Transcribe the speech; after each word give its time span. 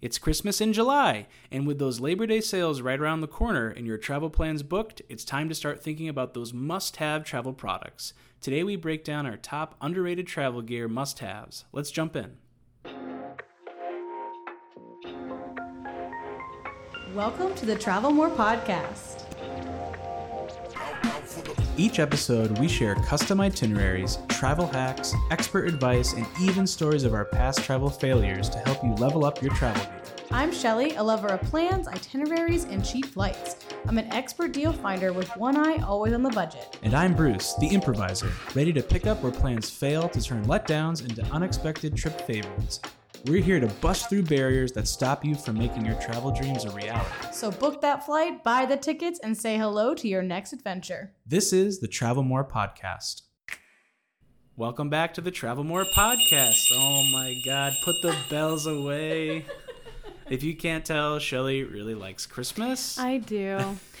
It's 0.00 0.16
Christmas 0.16 0.60
in 0.60 0.72
July, 0.72 1.26
and 1.50 1.66
with 1.66 1.80
those 1.80 1.98
Labor 1.98 2.24
Day 2.24 2.40
sales 2.40 2.80
right 2.80 3.00
around 3.00 3.20
the 3.20 3.26
corner 3.26 3.68
and 3.68 3.84
your 3.84 3.98
travel 3.98 4.30
plans 4.30 4.62
booked, 4.62 5.02
it's 5.08 5.24
time 5.24 5.48
to 5.48 5.56
start 5.56 5.82
thinking 5.82 6.08
about 6.08 6.34
those 6.34 6.52
must 6.54 6.98
have 6.98 7.24
travel 7.24 7.52
products. 7.52 8.14
Today 8.40 8.62
we 8.62 8.76
break 8.76 9.02
down 9.02 9.26
our 9.26 9.36
top 9.36 9.74
underrated 9.80 10.28
travel 10.28 10.62
gear 10.62 10.86
must 10.86 11.18
haves. 11.18 11.64
Let's 11.72 11.90
jump 11.90 12.14
in. 12.14 12.36
Welcome 17.12 17.56
to 17.56 17.66
the 17.66 17.74
Travel 17.74 18.12
More 18.12 18.30
podcast. 18.30 19.17
Each 21.78 22.00
episode, 22.00 22.58
we 22.58 22.66
share 22.66 22.96
custom 22.96 23.40
itineraries, 23.40 24.18
travel 24.26 24.66
hacks, 24.66 25.14
expert 25.30 25.68
advice, 25.68 26.12
and 26.12 26.26
even 26.40 26.66
stories 26.66 27.04
of 27.04 27.14
our 27.14 27.24
past 27.24 27.62
travel 27.62 27.88
failures 27.88 28.48
to 28.48 28.58
help 28.58 28.82
you 28.82 28.94
level 28.94 29.24
up 29.24 29.40
your 29.40 29.54
travel 29.54 29.80
game. 29.84 29.92
I'm 30.32 30.52
Shelly, 30.52 30.96
a 30.96 31.02
lover 31.04 31.28
of 31.28 31.40
plans, 31.42 31.86
itineraries, 31.86 32.64
and 32.64 32.84
cheap 32.84 33.06
flights. 33.06 33.64
I'm 33.86 33.96
an 33.96 34.12
expert 34.12 34.50
deal 34.50 34.72
finder 34.72 35.12
with 35.12 35.28
one 35.36 35.56
eye 35.56 35.80
always 35.84 36.14
on 36.14 36.24
the 36.24 36.30
budget. 36.30 36.76
And 36.82 36.94
I'm 36.94 37.14
Bruce, 37.14 37.54
the 37.60 37.68
improviser, 37.68 38.32
ready 38.56 38.72
to 38.72 38.82
pick 38.82 39.06
up 39.06 39.22
where 39.22 39.30
plans 39.30 39.70
fail 39.70 40.08
to 40.08 40.20
turn 40.20 40.44
letdowns 40.46 41.08
into 41.08 41.22
unexpected 41.26 41.96
trip 41.96 42.20
favorites. 42.22 42.80
We're 43.26 43.42
here 43.42 43.58
to 43.58 43.66
bust 43.66 44.08
through 44.08 44.22
barriers 44.24 44.72
that 44.72 44.86
stop 44.86 45.24
you 45.24 45.34
from 45.34 45.58
making 45.58 45.84
your 45.84 45.96
travel 45.96 46.30
dreams 46.30 46.64
a 46.64 46.70
reality. 46.70 47.10
So 47.32 47.50
book 47.50 47.80
that 47.80 48.06
flight, 48.06 48.44
buy 48.44 48.64
the 48.64 48.76
tickets, 48.76 49.18
and 49.22 49.36
say 49.36 49.56
hello 49.58 49.92
to 49.94 50.06
your 50.08 50.22
next 50.22 50.52
adventure. 50.52 51.12
This 51.26 51.52
is 51.52 51.80
the 51.80 51.88
Travel 51.88 52.22
More 52.22 52.44
Podcast. 52.44 53.22
Welcome 54.56 54.88
back 54.88 55.14
to 55.14 55.20
the 55.20 55.32
Travel 55.32 55.64
More 55.64 55.84
Podcast. 55.96 56.70
Oh 56.72 57.10
my 57.12 57.34
god, 57.44 57.72
put 57.84 57.96
the 58.02 58.16
bells 58.30 58.66
away. 58.66 59.44
if 60.30 60.42
you 60.42 60.54
can't 60.56 60.84
tell, 60.84 61.18
Shelly 61.18 61.62
really 61.64 61.94
likes 61.94 62.26
Christmas. 62.26 62.98
I 62.98 63.18
do. 63.18 63.58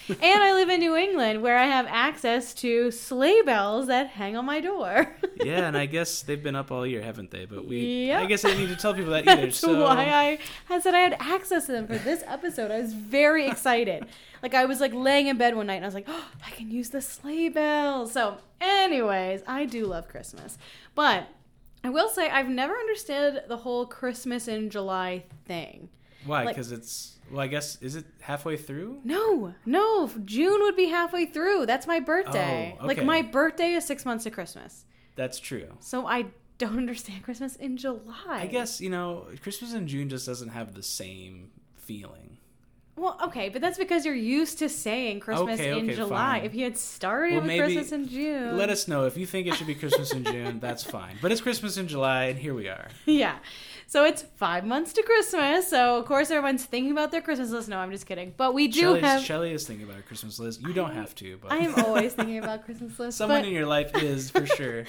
and 0.08 0.42
I 0.42 0.54
live 0.54 0.70
in 0.70 0.80
New 0.80 0.96
England 0.96 1.42
where 1.42 1.58
I 1.58 1.66
have 1.66 1.86
access 1.88 2.54
to 2.54 2.90
sleigh 2.90 3.42
bells 3.42 3.88
that 3.88 4.08
hang 4.08 4.36
on 4.36 4.44
my 4.46 4.60
door. 4.60 5.14
yeah, 5.44 5.66
and 5.66 5.76
I 5.76 5.86
guess 5.86 6.22
they've 6.22 6.42
been 6.42 6.56
up 6.56 6.70
all 6.70 6.86
year, 6.86 7.02
haven't 7.02 7.30
they? 7.30 7.44
But 7.44 7.66
we, 7.66 8.06
Yep. 8.06 8.22
I 8.22 8.26
guess 8.26 8.44
I 8.44 8.48
didn't 8.48 8.68
need 8.68 8.74
to 8.74 8.80
tell 8.80 8.94
people 8.94 9.10
that 9.12 9.28
either. 9.28 9.42
That's 9.42 9.58
so 9.58 9.82
why 9.82 10.06
I, 10.08 10.38
I 10.74 10.80
said 10.80 10.94
I 10.94 11.00
had 11.00 11.16
access 11.20 11.66
to 11.66 11.72
them 11.72 11.86
for 11.86 11.98
this 11.98 12.22
episode. 12.26 12.70
I 12.70 12.80
was 12.80 12.94
very 12.94 13.46
excited. 13.48 14.06
like 14.42 14.54
I 14.54 14.64
was 14.64 14.80
like 14.80 14.94
laying 14.94 15.26
in 15.26 15.36
bed 15.36 15.54
one 15.56 15.66
night 15.66 15.74
and 15.76 15.84
I 15.84 15.88
was 15.88 15.94
like, 15.94 16.06
oh, 16.08 16.28
I 16.46 16.50
can 16.50 16.70
use 16.70 16.88
the 16.90 17.02
sleigh 17.02 17.48
bells. 17.50 18.12
So, 18.12 18.38
anyways, 18.60 19.42
I 19.46 19.66
do 19.66 19.84
love 19.86 20.08
Christmas, 20.08 20.56
but 20.94 21.28
I 21.84 21.90
will 21.90 22.08
say 22.08 22.30
I've 22.30 22.48
never 22.48 22.74
understood 22.74 23.42
the 23.46 23.58
whole 23.58 23.84
Christmas 23.86 24.48
in 24.48 24.70
July 24.70 25.24
thing. 25.44 25.90
Why? 26.24 26.44
like- 26.44 26.54
Because 26.56 26.72
it's 26.72 27.16
well, 27.30 27.40
I 27.40 27.46
guess 27.46 27.76
is 27.82 27.94
it 27.94 28.06
halfway 28.20 28.56
through? 28.56 29.00
No, 29.04 29.54
no, 29.66 30.10
June 30.24 30.60
would 30.62 30.76
be 30.76 30.86
halfway 30.86 31.26
through. 31.26 31.66
That's 31.66 31.86
my 31.86 32.00
birthday. 32.00 32.76
Oh, 32.80 32.86
Like 32.86 33.04
my 33.04 33.20
birthday 33.22 33.72
is 33.72 33.84
six 33.84 34.04
months 34.06 34.24
to 34.24 34.30
Christmas, 34.30 34.84
That's 35.14 35.38
true. 35.38 35.68
so 35.80 36.06
I 36.06 36.26
don't 36.56 36.76
understand 36.84 37.22
Christmas 37.24 37.54
in 37.56 37.76
July. 37.76 38.02
I 38.28 38.46
guess 38.46 38.80
you 38.80 38.88
know 38.90 39.26
Christmas 39.42 39.74
in 39.74 39.86
June 39.86 40.08
just 40.08 40.26
doesn't 40.26 40.48
have 40.50 40.74
the 40.74 40.82
same 40.82 41.50
feeling. 41.76 42.38
Well, 42.96 43.16
okay, 43.26 43.48
but 43.48 43.60
that's 43.62 43.78
because 43.78 44.04
you're 44.04 44.12
used 44.14 44.58
to 44.58 44.68
saying 44.68 45.20
Christmas 45.20 45.60
Okay, 45.60 45.70
in 45.78 45.84
okay, 45.84 45.94
July. 45.94 46.08
fine. 46.40 46.44
If 46.44 46.54
you 46.56 46.64
had 46.64 46.76
started 46.76 47.36
Well, 47.36 47.46
with 47.46 47.56
Christmas 47.60 47.92
in 47.92 48.08
June, 48.08 48.56
Let 48.58 48.70
us 48.70 48.88
know 48.88 49.04
if 49.06 49.16
you 49.16 49.24
think 49.24 49.46
it 49.46 49.54
should 49.54 49.68
be 49.68 49.76
Christmas 49.76 50.12
in 50.12 50.24
June. 50.24 50.58
That's 50.58 50.82
fine. 50.82 51.14
But 51.22 51.30
it's 51.30 51.40
Christmas 51.40 51.76
in 51.76 51.86
July, 51.86 52.24
and 52.24 52.36
here 52.36 52.54
we 52.54 52.66
are. 52.66 52.88
yeah. 53.06 53.36
So 53.88 54.04
it's 54.04 54.20
five 54.36 54.66
months 54.66 54.92
to 54.92 55.02
Christmas. 55.02 55.66
So 55.66 55.96
of 55.96 56.04
course 56.04 56.30
everyone's 56.30 56.62
thinking 56.62 56.92
about 56.92 57.10
their 57.10 57.22
Christmas 57.22 57.48
list. 57.48 57.70
No, 57.70 57.78
I'm 57.78 57.90
just 57.90 58.04
kidding. 58.04 58.34
But 58.36 58.52
we 58.52 58.68
do 58.68 58.92
have. 58.92 59.24
Shelly 59.24 59.50
is 59.50 59.66
thinking 59.66 59.88
about 59.88 59.98
a 59.98 60.02
Christmas 60.02 60.38
list. 60.38 60.60
You 60.60 60.74
don't 60.74 60.92
have 60.92 61.14
to, 61.16 61.38
but 61.38 61.50
I 61.50 61.56
am 61.56 61.74
always 61.74 62.12
thinking 62.14 62.36
about 62.36 62.66
Christmas 62.66 62.98
lists. 62.98 63.16
someone 63.16 63.40
but, 63.40 63.48
in 63.48 63.54
your 63.54 63.64
life 63.64 63.96
is 64.02 64.30
for 64.30 64.44
sure. 64.56 64.84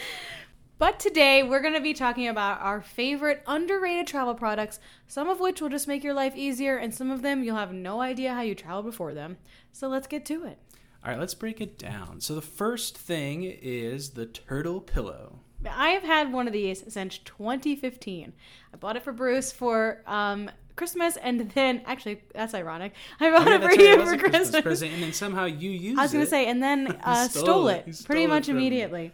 but 0.80 1.00
today 1.00 1.44
we're 1.44 1.62
going 1.62 1.76
to 1.76 1.80
be 1.80 1.94
talking 1.94 2.28
about 2.28 2.60
our 2.60 2.82
favorite 2.82 3.42
underrated 3.48 4.06
travel 4.06 4.36
products. 4.36 4.82
Some 5.08 5.30
of 5.30 5.40
which 5.40 5.62
will 5.62 5.70
just 5.70 5.88
make 5.88 6.04
your 6.04 6.14
life 6.14 6.36
easier, 6.36 6.76
and 6.76 6.94
some 6.94 7.10
of 7.10 7.22
them 7.22 7.42
you'll 7.42 7.56
have 7.56 7.72
no 7.72 8.02
idea 8.02 8.34
how 8.34 8.42
you 8.42 8.54
traveled 8.54 8.84
before 8.84 9.14
them. 9.14 9.38
So 9.72 9.88
let's 9.88 10.08
get 10.08 10.26
to 10.26 10.44
it. 10.44 10.58
All 11.06 11.12
right, 11.12 11.20
let's 11.20 11.36
break 11.36 11.62
it 11.62 11.80
down. 11.80 12.20
So 12.20 12.36
the 12.36 12.42
first 12.42 12.98
thing 12.98 13.44
is 13.44 14.10
the 14.10 14.26
turtle 14.26 14.82
pillow. 14.82 15.40
I 15.70 15.90
have 15.90 16.04
had 16.04 16.32
one 16.32 16.48
of 16.48 16.54
these 16.54 16.84
since 16.92 17.18
2015. 17.20 18.34
I 18.74 18.78
bought 18.78 18.96
it 18.96 19.04
for 19.04 19.12
Bruce 19.12 19.52
for 19.52 20.02
um, 20.08 20.50
Christmas, 20.76 21.18
and 21.18 21.52
then 21.52 21.82
actually, 21.86 22.22
that's 22.34 22.54
ironic. 22.54 22.94
I 23.20 23.30
bought 23.32 23.48
Oh, 23.48 23.50
yeah, 23.50 23.56
it 23.56 23.62
for 23.62 23.68
right, 23.68 23.80
you 23.80 24.06
for 24.06 24.14
a 24.14 24.18
Christmas. 24.18 24.62
present, 24.62 24.94
and 24.94 25.04
then 25.04 25.12
somehow 25.14 25.46
you 25.46 25.70
used 25.72 26.00
I 26.00 26.04
was 26.04 26.14
gonna 26.14 26.26
say, 26.26 26.46
and 26.48 26.64
then 26.64 26.88
uh, 27.04 27.28
stole 27.28 27.44
stole, 27.44 27.68
it. 27.70 27.84
it, 27.88 27.96
stole 27.96 28.06
pretty 28.06 28.24
it 28.24 28.30
much 28.30 28.48
immediately. 28.50 29.12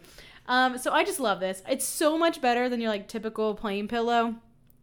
Um, 0.48 0.78
so 0.78 0.92
I 0.92 1.04
just 1.04 1.18
love 1.18 1.40
this. 1.40 1.62
It's 1.68 1.84
so 1.84 2.16
much 2.16 2.40
better 2.40 2.68
than 2.68 2.80
your 2.80 2.90
like 2.90 3.08
typical 3.08 3.54
plain 3.54 3.88
pillow. 3.88 4.36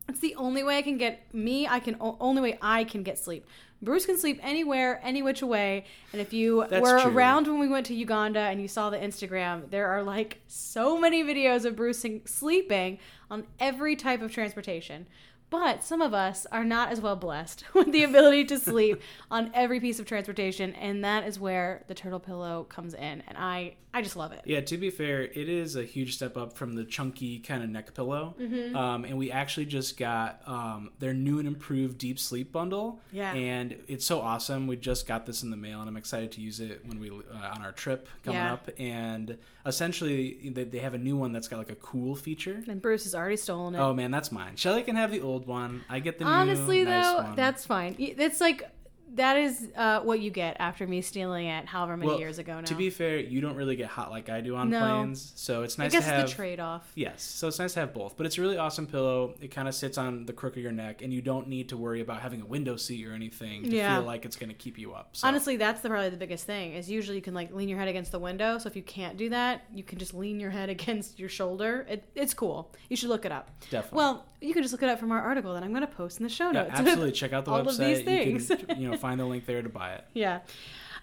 It's 0.10 0.20
the 0.20 0.36
only 0.36 0.64
way 0.64 0.78
I 0.78 0.82
can 0.82 0.98
get 0.98 1.34
me. 1.34 1.68
I 1.68 1.80
can 1.80 1.96
only 2.00 2.42
way 2.42 2.58
I 2.62 2.84
can 2.84 3.04
get 3.04 3.18
sleep. 3.18 3.46
Bruce 3.82 4.06
can 4.06 4.18
sleep 4.18 4.40
anywhere, 4.42 5.02
any 5.04 5.22
which 5.22 5.42
way. 5.42 5.86
And 6.14 6.22
if 6.22 6.32
you 6.32 6.66
That's 6.70 6.82
were 6.82 7.02
true. 7.02 7.12
around 7.12 7.48
when 7.48 7.60
we 7.60 7.68
went 7.68 7.86
to 7.88 7.94
Uganda 7.94 8.40
and 8.40 8.62
you 8.62 8.68
saw 8.68 8.90
the 8.90 8.98
Instagram, 8.98 9.70
there 9.70 9.88
are 9.88 10.04
like 10.04 10.42
so 10.48 10.98
many 10.98 11.24
videos 11.24 11.66
of 11.66 11.76
Bruce 11.76 12.06
sleeping 12.26 13.00
on 13.30 13.46
every 13.60 13.96
type 13.96 14.22
of 14.22 14.32
transportation. 14.32 15.06
But 15.50 15.84
some 15.84 16.02
of 16.02 16.16
us 16.16 16.48
are 16.52 16.64
not 16.64 16.92
as 16.92 17.00
well 17.00 17.16
blessed 17.16 17.66
with 17.76 17.92
the 17.92 18.04
ability 18.04 18.46
to 18.46 18.60
sleep 18.60 19.02
on 19.32 19.52
every 19.54 19.80
piece 19.80 20.00
of 20.00 20.06
transportation, 20.06 20.74
and 20.74 21.04
that 21.04 21.28
is 21.28 21.40
where 21.40 21.84
the 21.88 21.94
turtle 21.94 22.20
pillow 22.20 22.64
comes 22.64 22.94
in. 22.94 23.22
And 23.28 23.38
I, 23.38 23.76
I 23.94 24.02
just 24.02 24.16
love 24.16 24.32
it. 24.32 24.42
Yeah, 24.46 24.62
to 24.62 24.78
be 24.78 24.90
fair, 24.90 25.22
it 25.22 25.48
is 25.50 25.76
a 25.76 25.84
huge 25.84 26.16
step 26.16 26.36
up 26.36 26.54
from 26.54 26.74
the 26.74 26.84
chunky 26.84 27.40
kind 27.40 27.64
of 27.64 27.70
neck 27.70 27.94
pillow. 27.94 28.36
Mm-hmm. 28.42 28.76
Um, 28.76 29.06
and 29.06 29.18
we 29.18 29.32
actually 29.32 29.68
just 29.68 29.98
got 29.98 30.42
um, 30.48 30.92
their 31.00 31.14
new 31.14 31.38
and 31.38 31.48
improved 31.48 32.00
deep 32.00 32.18
sleep 32.18 32.52
bundle. 32.52 33.00
Yeah. 33.12 33.34
And 33.34 33.76
it's 33.88 34.06
so 34.06 34.20
awesome. 34.20 34.66
We 34.66 34.78
just 34.78 35.06
got 35.08 35.26
this 35.28 35.44
in 35.44 35.52
the 35.52 35.58
mail, 35.58 35.80
and 35.80 35.88
I'm 35.88 35.98
excited 35.98 36.32
to 36.34 36.42
use 36.42 36.60
it 36.60 36.82
when 36.86 37.00
we 37.00 37.10
uh, 37.12 37.54
on 37.54 37.62
our 37.64 37.72
trip 37.72 38.08
coming 38.24 38.40
Yeah. 38.40 38.54
up. 38.54 38.70
And 38.80 39.38
essentially, 39.66 40.50
they, 40.50 40.64
they 40.64 40.80
have 40.80 40.94
a 40.94 40.98
new 40.98 41.16
one 41.18 41.32
that's 41.32 41.48
got 41.48 41.58
like 41.58 41.72
a 41.72 41.76
cool 41.76 42.16
feature. 42.16 42.64
And 42.68 42.82
Bruce 42.82 43.04
has 43.04 43.14
already 43.14 43.38
stolen 43.38 43.76
it. 43.76 43.80
Oh 43.80 43.94
man, 43.94 44.12
that's 44.12 44.32
mine. 44.32 44.56
Shelly 44.56 44.84
can 44.84 44.96
have 44.96 45.12
the 45.12 45.22
old 45.22 45.46
one. 45.46 45.84
I 45.90 46.00
get 46.00 46.18
the 46.18 46.26
new 46.26 46.32
one. 46.32 46.40
Honestly, 46.50 46.84
nice 46.84 47.06
though, 47.06 47.18
one. 47.24 47.36
that's 47.36 47.66
fine. 47.66 47.96
It's 48.00 48.42
like 48.42 48.64
that 49.14 49.38
is 49.38 49.70
uh, 49.76 50.02
what 50.02 50.20
you 50.20 50.30
get 50.32 50.58
after 50.60 50.86
me 50.88 51.02
stealing 51.02 51.48
it, 51.48 51.66
however 51.66 51.96
many 51.98 52.10
Well, 52.10 52.20
years 52.20 52.40
ago 52.40 52.56
now. 52.56 52.62
To 52.66 52.76
be 52.76 52.90
fair, 52.90 53.20
you 53.20 53.42
don't 53.42 53.56
really 53.56 53.76
get 53.76 53.88
hot 53.88 54.12
like 54.12 54.30
I 54.30 54.42
do 54.42 54.56
on 54.56 54.70
No. 54.70 54.80
planes, 54.80 55.32
so 55.36 55.64
it's 55.64 55.78
nice 55.78 55.92
I 55.94 55.98
guess 55.98 56.06
to 56.06 56.12
have 56.12 56.28
the 56.28 56.34
trade 56.34 56.60
off. 56.60 56.92
Yes, 56.96 57.22
so 57.24 57.48
it's 57.48 57.60
nice 57.60 57.74
to 57.76 57.82
have 57.82 57.94
both, 57.94 58.18
but 58.18 58.26
it's 58.26 58.38
a 58.38 58.42
really 58.42 58.58
awesome 58.58 58.88
pillow. 58.88 59.36
It 59.42 59.50
kind 59.52 59.68
of 59.68 59.76
sits 59.76 59.98
on 59.98 60.26
the 60.26 60.34
crook 60.34 60.56
of 60.58 60.64
your 60.64 60.72
neck, 60.72 61.02
and 61.02 61.14
you 61.14 61.22
don't 61.22 61.48
need 61.48 61.70
to 61.70 61.78
worry 61.78 62.02
about 62.02 62.22
having 62.22 62.42
a 62.42 62.46
window 62.46 62.76
seat 62.76 63.06
or 63.08 63.14
anything 63.14 63.64
to 63.64 63.76
Yeah. 63.76 63.98
feel 63.98 64.06
like 64.06 64.26
it's 64.26 64.36
going 64.36 64.50
to 64.50 64.56
keep 64.56 64.78
you 64.78 64.94
up. 64.94 65.10
So. 65.14 65.28
Honestly, 65.28 65.58
that's 65.58 65.82
the, 65.82 65.90
probably 65.90 66.10
the 66.10 66.18
biggest 66.18 66.46
thing. 66.46 66.74
Is 66.74 66.90
usually 66.90 67.18
you 67.18 67.22
can 67.24 67.34
like 67.34 67.54
lean 67.54 67.70
your 67.70 67.78
head 67.80 67.88
against 67.88 68.12
the 68.12 68.20
window. 68.20 68.58
So 68.58 68.68
if 68.68 68.76
you 68.76 68.84
can't 68.84 69.18
do 69.18 69.30
that, 69.30 69.62
you 69.74 69.84
can 69.84 70.00
just 70.00 70.14
lean 70.14 70.40
your 70.40 70.52
head 70.52 70.70
against 70.78 71.20
your 71.20 71.30
shoulder. 71.30 71.86
It, 71.90 72.10
it's 72.16 72.34
cool. 72.34 72.72
You 72.90 72.96
should 72.96 73.10
look 73.10 73.26
it 73.26 73.32
up. 73.32 73.52
Definitely. 73.70 73.98
Well, 73.98 74.26
you 74.44 74.54
can 74.54 74.62
just 74.64 74.74
look 74.74 74.84
it 74.84 74.90
up 74.90 75.00
from 75.00 75.12
our 75.12 75.22
article 75.22 75.54
that 75.54 75.64
I'm 75.64 75.72
going 75.72 75.82
to 75.82 75.88
post 75.88 76.20
in 76.20 76.24
the 76.24 76.30
show 76.30 76.48
yeah, 76.52 76.64
notes. 76.64 76.72
absolutely. 76.74 77.12
Check 77.12 77.34
out 77.34 77.46
the 77.46 77.52
all 77.52 77.64
website. 77.64 77.70
of 77.70 77.78
these 77.78 78.00
You 78.00 78.04
things. 78.06 78.48
can, 78.48 78.82
you 78.82 78.92
know, 78.92 78.98
find 78.98 79.20
the 79.20 79.26
link 79.26 79.46
there 79.46 79.62
to 79.62 79.70
buy 79.70 79.94
it. 79.94 80.06
Yeah. 80.14 80.40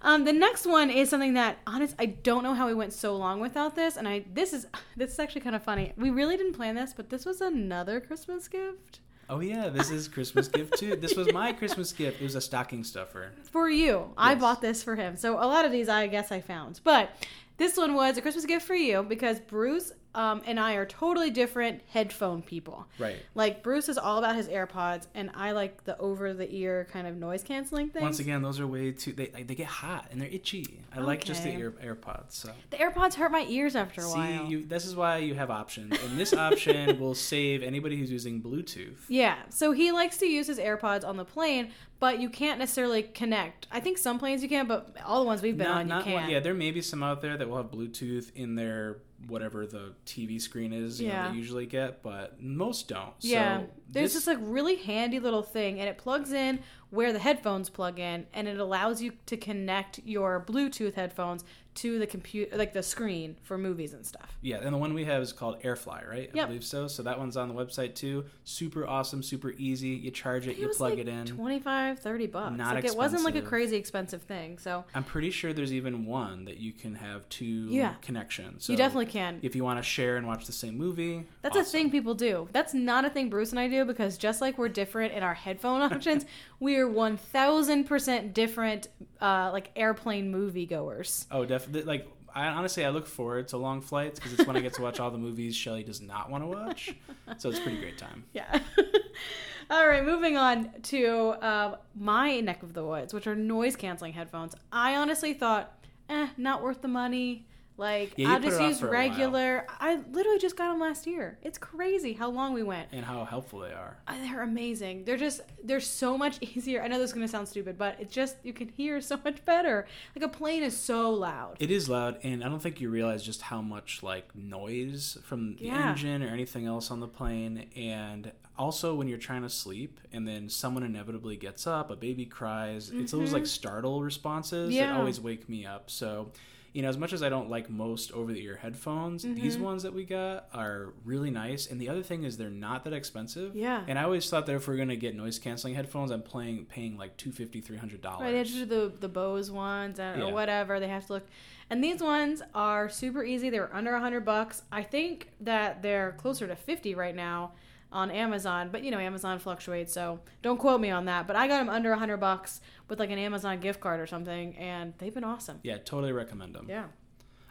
Um, 0.03 0.25
the 0.25 0.33
next 0.33 0.65
one 0.65 0.89
is 0.89 1.11
something 1.11 1.35
that 1.35 1.59
honest 1.67 1.95
I 1.99 2.07
don't 2.07 2.43
know 2.43 2.55
how 2.55 2.67
we 2.67 2.73
went 2.73 2.95
so 2.95 3.17
long 3.17 3.39
without 3.39 3.75
this, 3.75 3.99
and 3.99 4.09
I 4.09 4.25
this 4.33 4.55
is 4.55 4.67
this 4.97 5.13
is 5.13 5.19
actually 5.19 5.43
kind 5.43 5.55
of 5.55 5.63
funny. 5.63 5.93
We 5.97 6.09
really 6.09 6.39
didn't 6.39 6.55
plan 6.55 6.75
this, 6.75 6.95
but 6.95 7.11
this 7.11 7.27
was 7.27 7.41
another 7.43 8.01
Christmas 8.01 8.49
gift 8.49 9.01
Oh 9.31 9.39
yeah, 9.39 9.69
this 9.69 9.93
is 9.93 10.09
Christmas 10.09 10.49
gift 10.49 10.77
too. 10.77 10.97
This 10.97 11.15
was 11.15 11.33
my 11.33 11.53
Christmas 11.53 11.93
gift. 11.93 12.21
It 12.21 12.25
was 12.25 12.35
a 12.35 12.41
stocking 12.41 12.83
stuffer. 12.83 13.31
for 13.45 13.71
you. 13.71 14.13
I 14.19 14.35
bought 14.35 14.61
this 14.61 14.83
for 14.83 14.97
him. 14.97 15.17
So 15.17 15.35
a 15.35 15.47
lot 15.47 15.65
of 15.65 15.71
these 15.71 15.89
I 15.89 16.09
guess 16.09 16.33
I 16.33 16.41
found, 16.41 16.81
but 16.83 17.11
this 17.57 17.77
one 17.77 17.95
was 17.95 18.19
a 18.19 18.23
Christmas 18.23 18.45
gift 18.45 18.67
for 18.67 18.75
you 18.75 19.05
because 19.05 19.39
Bruce 19.39 19.93
um, 20.15 20.43
and 20.47 20.59
I 20.59 20.75
are 20.75 20.87
totally 20.87 21.31
different 21.31 21.83
headphone 21.89 22.43
people. 22.43 22.87
Right. 22.99 23.17
Like 23.35 23.63
Bruce 23.63 23.89
is 23.89 23.97
all 23.99 24.19
about 24.19 24.35
his 24.37 24.49
AirPods, 24.49 25.07
and 25.15 25.31
I 25.35 25.53
like 25.53 25.85
the 25.85 25.97
over 25.99 26.35
the 26.35 26.53
ear 26.55 26.87
kind 26.93 27.07
of 27.07 27.17
noise 27.17 27.43
canceling 27.43 27.91
thing. 27.91 28.03
Once 28.03 28.19
again, 28.19 28.43
those 28.43 28.59
are 28.61 28.67
way 28.67 28.93
too. 28.93 29.13
They 29.13 29.27
they 29.27 29.55
get 29.55 29.67
hot 29.67 30.07
and 30.11 30.21
they're 30.21 30.29
itchy. 30.29 30.81
I 30.95 31.01
like 31.01 31.25
just 31.25 31.43
the 31.45 31.51
Okay. 31.51 31.63
Air, 31.63 31.71
AirPods. 31.95 32.33
So 32.33 32.51
the 32.71 32.77
AirPods 32.77 33.15
hurt 33.15 33.31
my 33.31 33.45
ears 33.49 33.77
after 33.77 34.01
a 34.01 34.05
see, 34.05 34.11
while. 34.19 34.45
you. 34.47 34.65
This 34.65 34.85
is 34.85 34.97
why 34.97 35.19
you 35.19 35.35
have 35.35 35.51
options, 35.51 35.97
and 36.03 36.19
this 36.19 36.33
option 36.35 36.99
will 37.01 37.15
save 37.15 37.63
anybody 37.63 37.97
who's 37.97 38.11
using 38.11 38.43
Bluetooth. 38.43 38.97
Yeah, 39.09 39.37
so 39.49 39.73
he 39.73 39.93
likes 39.93 40.17
to 40.19 40.27
use 40.27 40.47
his 40.47 40.59
AirPods 40.59 41.05
on 41.07 41.17
the 41.17 41.25
plane, 41.25 41.71
but 42.01 42.21
you 42.21 42.29
can't 42.31 42.59
necessarily 42.59 43.03
connect. 43.03 43.67
I 43.71 43.81
think 43.81 43.99
some 43.99 44.19
planes 44.19 44.43
you 44.43 44.49
can, 44.49 44.67
but 44.67 44.97
all 45.05 45.21
the 45.21 45.27
ones 45.27 45.43
we've 45.43 45.57
been 45.57 45.67
on, 45.67 45.87
you 45.87 45.89
not 45.89 46.05
can't. 46.05 46.23
one, 46.23 46.31
yeah, 46.31 46.41
there 46.41 46.55
may 46.55 46.71
be 46.71 46.81
some 46.83 47.03
out 47.03 47.21
there 47.23 47.37
that 47.37 47.49
will 47.49 47.57
have 47.59 47.71
Bluetooth 47.71 48.35
in 48.35 48.55
their 48.57 48.99
whatever 49.29 49.67
the 49.67 49.93
TV 50.07 50.41
screen 50.41 50.73
is 50.73 51.01
you 51.01 51.09
know, 51.09 51.15
Yeah. 51.15 51.23
that 51.29 51.35
you 51.35 51.41
usually 51.41 51.67
get, 51.67 52.03
but 52.03 52.43
most 52.43 52.89
don't. 52.89 53.13
Yeah. 53.21 53.61
So 53.61 53.67
There's 53.89 54.15
this, 54.15 54.25
this 54.25 54.35
like 54.35 54.39
really 54.41 54.77
handy 54.77 55.21
little 55.21 55.43
thing 55.43 55.79
and 55.81 55.89
it 55.89 55.99
plugs 55.99 56.33
in 56.33 56.61
where 56.91 57.13
the 57.13 57.19
headphones 57.19 57.69
plug 57.69 57.99
in 57.99 58.27
and 58.33 58.49
it 58.49 58.59
allows 58.59 59.03
you 59.03 59.13
to 59.27 59.37
connect 59.37 60.01
your 60.05 60.45
Bluetooth 60.47 60.95
headphones 60.95 61.45
to 61.81 61.99
the 61.99 62.07
computer 62.07 62.57
like 62.57 62.73
the 62.73 62.83
screen 62.83 63.37
for 63.43 63.57
movies 63.57 63.93
and 63.95 64.05
stuff. 64.05 64.37
yeah, 64.43 64.59
and 64.63 64.75
the 64.75 64.79
one 64.79 64.93
we 64.93 65.05
have 65.05 65.23
is 65.23 65.33
called 65.33 65.63
AirFly, 65.63 66.07
right? 66.09 66.31
I 66.33 66.37
Yep. 66.37 66.47
believe 66.49 66.65
so. 66.65 66.87
So 66.89 67.03
that 67.05 67.19
one's 67.19 67.37
on 67.37 67.49
the 67.49 67.55
website 67.55 67.95
too. 67.95 68.25
Super 68.45 68.87
awesome, 68.87 69.23
super 69.23 69.53
easy. 69.57 69.89
You 69.89 70.11
charge 70.11 70.47
it, 70.47 70.53
It 70.53 70.59
you 70.59 70.69
plug 70.69 70.91
like 70.93 70.99
it 70.99 71.09
in. 71.09 71.27
25 71.27 71.99
30 72.01 72.27
bucks. 72.27 72.57
Not 72.59 72.75
like 72.75 72.85
it 72.85 72.97
wasn't 72.97 73.25
like 73.25 73.37
a 73.37 73.43
crazy 73.43 73.77
expensive 73.77 74.23
thing. 74.23 74.59
So 74.59 74.85
I'm 74.95 75.05
pretty 75.05 75.31
sure 75.31 75.53
there's 75.53 75.73
even 75.73 76.05
one 76.07 76.45
that 76.47 76.59
you 76.59 76.73
can 76.73 76.95
have 76.97 77.29
two 77.29 77.45
Yeah. 77.71 77.95
connections. 78.03 78.65
So 78.65 78.73
you 78.73 78.77
definitely 78.77 79.07
can. 79.07 79.39
if 79.43 79.57
you 79.57 79.65
want 79.65 79.79
to 79.79 79.83
share 79.83 80.17
and 80.17 80.27
watch 80.27 80.47
the 80.47 80.53
same 80.53 80.77
movie. 80.77 81.25
That's 81.43 81.57
a 81.57 81.65
thing 81.65 81.91
people 81.91 82.15
do. 82.15 82.49
That's 82.53 82.75
not 82.75 83.05
a 83.05 83.11
thing 83.11 83.31
Bruce 83.31 83.51
and 83.51 83.59
I 83.59 83.69
do 83.69 83.85
because 83.85 84.19
just 84.19 84.41
like 84.41 84.59
we're 84.59 84.69
different 84.69 85.15
in 85.15 85.23
our 85.23 85.35
headphone 85.35 85.81
options, 85.93 86.27
we 86.61 86.77
are 86.77 86.87
1000% 86.87 88.35
different 88.35 88.89
uh, 89.21 89.51
like 89.53 89.71
airplane 89.75 90.31
movie 90.31 90.67
goers. 90.67 91.27
Oh, 91.31 91.45
definitely. 91.45 91.83
Like, 91.83 92.07
I 92.35 92.47
honestly, 92.47 92.85
I 92.85 92.91
look 92.91 93.07
forward 93.07 93.49
to 93.49 93.57
long 93.57 93.81
flights 93.81 94.21
because 94.21 94.35
it's 94.35 94.47
when 94.47 94.57
I 94.57 94.61
get 94.61 94.75
to 94.75 94.83
watch 94.83 95.01
all 95.01 95.11
the 95.11 95.19
movies 95.19 95.57
Shelly 95.57 95.83
does 95.83 96.01
not 96.01 96.31
want 96.31 96.45
to 96.45 96.47
watch. 96.47 96.95
So 97.39 97.49
it's 97.49 97.59
a 97.59 97.63
pretty 97.63 97.79
great 97.79 97.99
time. 97.99 98.25
Yeah. 98.33 98.61
All 99.71 99.87
right, 99.87 100.05
moving 100.05 100.37
on 100.37 100.71
to 100.83 101.09
uh, 101.29 101.77
my 101.95 102.41
neck 102.41 102.63
of 102.65 102.75
the 102.75 102.85
woods, 102.85 103.15
which 103.15 103.29
are 103.29 103.37
noise 103.37 103.77
canceling 103.77 104.13
headphones. 104.13 104.55
I 104.73 104.97
honestly 104.97 105.33
thought, 105.33 105.73
eh, 106.09 106.29
not 106.37 106.61
worth 106.63 106.83
the 106.83 106.89
money. 106.89 107.47
Like, 107.81 108.13
Yeah, 108.17 108.35
I'll 108.35 108.41
just 108.41 108.61
use 108.61 108.79
for 108.79 108.89
a 108.89 108.91
while. 108.91 109.09
regular. 109.09 109.67
I 109.81 110.01
literally 110.13 110.39
just 110.39 110.55
got 110.55 110.69
them 110.71 110.79
last 110.81 111.07
year. 111.07 111.39
It's 111.43 111.57
crazy 111.57 112.13
how 112.13 112.29
long 112.31 112.53
we 112.53 112.63
went. 112.63 112.89
And 112.93 113.07
how 113.07 113.25
helpful 113.25 113.61
they 113.61 113.73
are. 113.73 113.97
Uh, 114.07 114.17
They're 114.21 114.43
amazing. 114.43 115.05
They're 115.05 115.17
just 115.17 115.41
they're 115.65 115.81
so 115.81 116.19
much 116.19 116.37
easier. 116.43 116.83
I 116.83 116.89
know 116.89 116.99
this 116.99 117.09
is 117.11 117.15
gonna 117.15 117.27
sound 117.27 117.49
stupid, 117.49 117.79
but 117.79 117.97
it's 117.99 118.13
just 118.15 118.37
you 118.43 118.53
can 118.53 118.69
hear 118.69 119.01
so 119.01 119.19
much 119.25 119.43
better. 119.47 119.87
Like 120.15 120.25
a 120.25 120.29
plane 120.29 120.63
is 120.63 120.77
so 120.77 121.11
loud. 121.11 121.57
It 121.59 121.71
is 121.71 121.89
loud, 121.89 122.19
and 122.23 122.45
I 122.45 122.49
don't 122.51 122.61
think 122.63 122.83
you 122.83 122.91
realize 122.91 123.23
just 123.25 123.41
how 123.41 123.63
much 123.63 124.03
like 124.03 124.35
noise 124.37 125.17
from 125.25 125.57
the 125.57 125.65
Yeah. 125.65 125.91
engine 125.91 126.23
or 126.23 126.29
anything 126.29 126.67
else 126.67 126.91
on 126.91 127.01
the 127.01 127.09
plane. 127.09 127.65
And 127.75 128.31
also, 128.59 128.95
when 128.95 129.09
you're 129.09 129.17
trying 129.17 129.41
to 129.41 129.49
sleep, 129.49 130.01
and 130.13 130.29
then 130.29 130.51
someone 130.51 130.83
inevitably 130.83 131.37
gets 131.37 131.67
up, 131.67 131.91
a 131.91 131.97
baby 131.97 132.27
cries. 132.27 132.91
It's 132.91 133.13
those 133.13 133.33
like 133.33 133.47
startle 133.47 134.03
responses 134.03 134.75
that 134.75 134.81
Mm-hmm. 134.91 134.99
Always 134.99 135.19
wake 135.19 135.49
me 135.49 135.65
up. 135.65 135.89
So. 135.91 136.31
You 136.73 136.83
know, 136.83 136.89
as 136.89 136.97
much 136.97 137.13
as 137.13 137.21
I 137.23 137.29
don't 137.29 137.51
like 137.51 137.69
most 137.69 138.13
over 138.13 138.33
the 138.33 138.41
ear 138.45 138.57
headphones, 138.57 139.23
these 139.25 139.55
Mm-hmm. 139.57 139.65
ones 139.65 139.83
that 139.83 139.93
we 139.93 140.05
got 140.05 140.47
are 140.55 140.93
really 141.05 141.31
nice. 141.31 141.67
And 141.69 141.81
the 141.81 141.89
other 141.89 142.03
thing 142.05 142.23
is 142.23 142.37
they're 142.37 142.49
not 142.49 142.85
that 142.85 142.93
expensive. 142.93 143.57
Yeah. 143.57 143.83
And 143.89 143.99
I 143.99 144.05
always 144.05 144.31
thought 144.31 144.47
that 144.47 144.55
if 144.55 144.69
we're 144.69 144.77
gonna 144.77 144.95
get 144.95 145.17
noise 145.17 145.39
canceling 145.41 145.75
headphones, 145.75 146.13
I'm 146.13 146.23
playing 146.23 146.67
paying 146.67 146.97
like 146.97 147.17
two 147.17 147.33
fifty, 147.33 147.61
three 147.61 147.77
hundred 147.77 148.03
dollars. 148.03 148.21
Right, 148.23 148.31
they 148.33 148.39
have 148.39 148.47
to 148.47 148.53
do 148.53 148.65
the 148.67 148.93
the 149.01 149.09
Bose 149.09 149.51
ones 149.51 149.99
and, 149.99 150.21
Yeah. 150.21 150.29
or 150.29 150.33
whatever. 150.33 150.79
They 150.79 150.87
have 150.89 151.07
to 151.09 151.15
look, 151.15 151.27
and 151.71 151.83
these 151.83 152.01
ones 152.01 152.41
are 152.55 152.89
super 152.89 153.25
easy. 153.25 153.51
They 153.51 153.59
were 153.59 153.75
under 153.75 153.95
a 153.95 154.01
hundred 154.01 154.25
bucks. 154.25 154.63
I 154.71 154.83
think 154.85 155.31
that 155.41 155.83
they're 155.83 156.13
closer 156.19 156.47
to 156.47 156.55
fifty 156.55 156.95
right 156.95 157.17
now 157.17 157.53
on 157.93 158.11
Amazon, 158.11 158.69
but 158.71 158.85
you 158.85 158.91
know 158.91 158.99
Amazon 158.99 159.39
fluctuates, 159.39 159.93
so 159.93 160.21
don't 160.43 160.59
quote 160.59 160.81
me 160.81 160.91
on 160.91 161.07
that. 161.07 161.27
But 161.27 161.37
I 161.37 161.49
got 161.49 161.59
them 161.59 161.69
under 161.69 161.93
a 161.93 161.99
hundred 161.99 162.19
bucks 162.19 162.61
with 162.89 162.99
like 162.99 163.11
an 163.11 163.19
Amazon 163.19 163.61
gift 163.61 163.81
card 163.81 164.01
or 164.01 164.07
something, 164.07 164.57
and 164.57 164.95
they've 164.99 165.15
been 165.15 165.25
awesome. 165.25 165.61
Yeah, 165.63 165.79
totally 165.79 166.13
recommend 166.13 166.55
them. 166.55 166.67
Yeah. 166.69 166.85